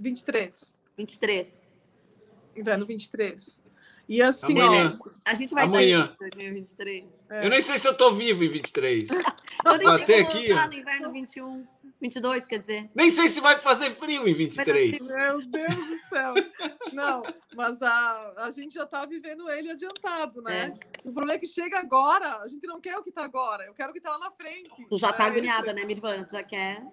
[0.00, 0.74] 23.
[0.96, 1.54] 23.
[2.56, 3.62] Inverno 23.
[4.10, 4.98] E assim, Amanhã.
[5.00, 5.10] ó.
[5.24, 6.10] A gente vai Amanhã.
[6.12, 7.04] estar em 2023.
[7.30, 7.46] É.
[7.46, 9.08] Eu nem sei se eu tô vivo em 23.
[9.64, 11.66] eu nem Bater sei como aqui, tá no inverno 21.
[12.00, 12.90] 22, quer dizer?
[12.92, 15.06] Nem sei se vai fazer frio em 23.
[15.06, 16.34] Meu Deus do céu.
[16.92, 17.22] Não,
[17.54, 20.74] mas a, a gente já está vivendo ele adiantado, né?
[20.74, 21.08] É.
[21.08, 23.74] O problema é que chega agora, a gente não quer o que está agora, eu
[23.74, 24.70] quero o que está lá na frente.
[24.88, 26.24] Tu já está é, agoniada, né, Mirvan?
[26.24, 26.84] Tu já quer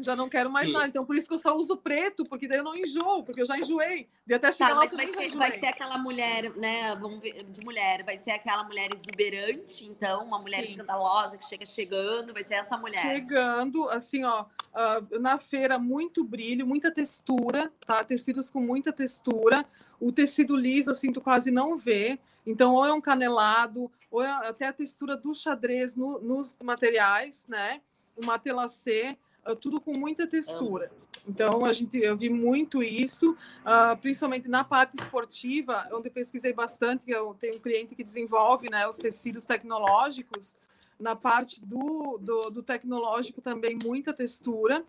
[0.00, 0.86] já não quero mais nada.
[0.86, 3.46] Então, por isso que eu só uso preto, porque daí eu não enjoo, porque eu
[3.46, 4.08] já enjoei.
[4.26, 6.94] De até chegar tá, lá, mas vai ser, vai ser aquela mulher, né?
[6.96, 10.70] Vamos ver, de mulher, vai ser aquela mulher exuberante, então, uma mulher Sim.
[10.70, 13.02] escandalosa que chega chegando, vai ser essa mulher.
[13.02, 18.02] Chegando, assim, ó, uh, na feira, muito brilho, muita textura, tá?
[18.04, 19.64] Tecidos com muita textura.
[20.00, 22.18] O tecido liso, assim, tu quase não vê.
[22.46, 27.46] Então, ou é um canelado, ou é até a textura do xadrez no, nos materiais,
[27.48, 27.80] né?
[28.16, 29.16] O matelacê.
[29.44, 30.90] Ah, tudo com muita textura.
[31.26, 36.52] Então, a gente, eu vi muito isso, uh, principalmente na parte esportiva, onde eu pesquisei
[36.52, 40.56] bastante, que eu tenho um cliente que desenvolve né, os tecidos tecnológicos,
[40.98, 44.84] na parte do, do, do tecnológico também muita textura.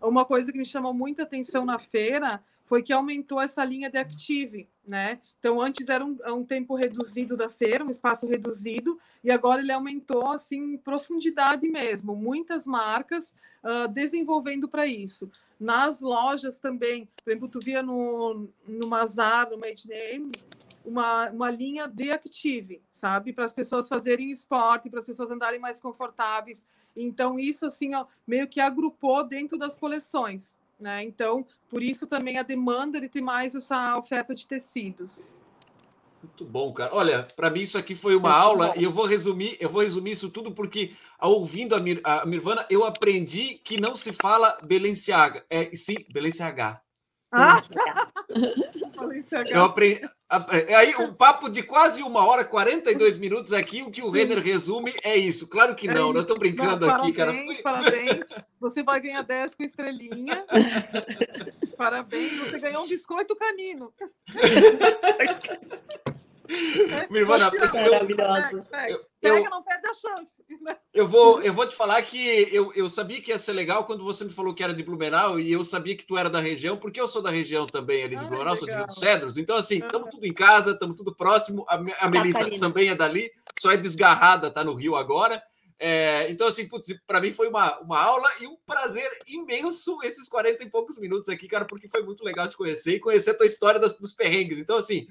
[0.00, 3.98] Uma coisa que me chamou muita atenção na feira foi que aumentou essa linha de
[3.98, 5.18] Active, né?
[5.40, 9.72] Então, antes era um, um, tempo reduzido da feira, um espaço reduzido, e agora ele
[9.72, 12.14] aumentou, assim, profundidade mesmo.
[12.14, 13.34] Muitas marcas
[13.64, 15.28] uh, desenvolvendo para isso.
[15.58, 20.30] Nas lojas também, por exemplo, tu via no, no Mazar, no Made Name,
[20.84, 23.32] uma, uma linha de Active, sabe?
[23.32, 26.66] Para as pessoas fazerem esporte, para as pessoas andarem mais confortáveis.
[26.96, 30.58] Então, isso, assim, ó, meio que agrupou dentro das coleções.
[30.78, 31.04] Né?
[31.04, 35.28] Então, por isso também a demanda de ter mais essa oferta de tecidos.
[36.22, 36.94] Muito bom, cara.
[36.94, 38.74] Olha, para mim isso aqui foi uma aula bom.
[38.76, 42.66] e eu vou resumir, eu vou resumir isso tudo porque ouvindo a, Mir, a Mirvana,
[42.68, 46.80] eu aprendi que não se fala Belenciaga, é sim Belenciaga.
[47.32, 47.62] Ah!
[49.48, 50.00] Eu aprendi.
[50.76, 54.18] Aí, um papo de quase uma hora, 42 minutos aqui, o que o Sim.
[54.18, 55.48] Renner resume é isso.
[55.48, 57.82] Claro que é não, não estou brincando não, aqui, parabéns, cara.
[57.82, 58.28] Parabéns,
[58.60, 60.44] você vai ganhar 10 com estrelinha.
[61.76, 63.92] parabéns, você ganhou um biscoito canino.
[67.08, 68.66] Minha irmã, maravilhosa.
[69.20, 70.36] Pega, não perde a chance.
[70.60, 70.76] Né?
[70.92, 74.02] Eu vou, eu vou te falar que eu, eu sabia que ia ser legal quando
[74.02, 76.76] você me falou que era de Blumenau e eu sabia que tu era da região,
[76.76, 78.56] porque eu sou da região também ali de ah, Blumenau, legal.
[78.56, 79.38] sou de Rio Cedros.
[79.38, 81.64] Então, assim, estamos tudo em casa, estamos tudo próximo.
[81.68, 85.42] A, a Melissa também é dali, só é desgarrada, tá no Rio agora.
[85.82, 86.68] É, então, assim,
[87.06, 91.30] para mim foi uma, uma aula e um prazer imenso esses 40 e poucos minutos
[91.30, 94.12] aqui, cara, porque foi muito legal te conhecer e conhecer a tua história das, dos
[94.12, 94.58] perrengues.
[94.58, 95.06] Então, assim,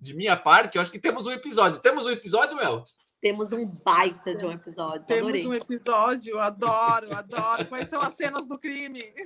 [0.00, 1.80] de minha parte, eu acho que temos um episódio.
[1.80, 2.86] Temos um episódio, Mel?
[3.20, 5.04] Temos um baita de um episódio.
[5.06, 5.46] Temos Adorei.
[5.46, 7.66] um episódio, adoro, adoro.
[7.66, 9.12] Quais são as cenas do crime?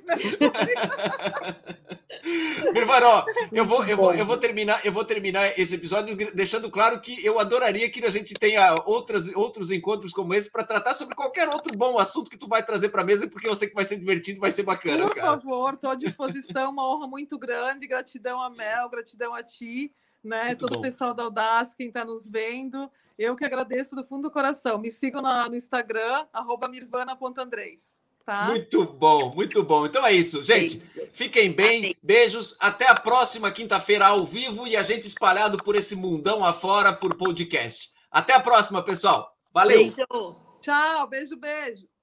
[2.75, 7.01] Irmão, eu vou, eu, vou, eu, vou terminar, eu vou terminar esse episódio deixando claro
[7.01, 11.15] que eu adoraria que a gente tenha outras, outros encontros como esse para tratar sobre
[11.15, 13.77] qualquer outro bom assunto que tu vai trazer para a mesa, porque eu sei que
[13.77, 15.07] vai ser divertido, vai ser bacana.
[15.07, 15.39] Por cara.
[15.39, 17.87] favor, estou à disposição, uma honra muito grande.
[17.87, 19.95] Gratidão a Mel, gratidão a ti
[20.25, 20.47] né?
[20.47, 20.79] Muito Todo bom.
[20.79, 22.91] o pessoal da Audaz, quem está nos vendo.
[23.19, 24.79] Eu que agradeço do fundo do coração.
[24.79, 26.27] Me sigam na, no Instagram,
[26.71, 27.97] mirvana.andrés.
[28.25, 28.47] Tá?
[28.47, 29.85] Muito bom, muito bom.
[29.85, 30.83] Então é isso, gente.
[31.13, 32.57] Fiquem bem, beijos.
[32.59, 37.15] Até a próxima quinta-feira ao vivo e a gente espalhado por esse mundão afora por
[37.17, 37.93] podcast.
[38.11, 39.37] Até a próxima, pessoal.
[39.53, 39.79] Valeu.
[39.79, 40.37] Beijo.
[40.61, 41.94] Tchau, beijo, beijo.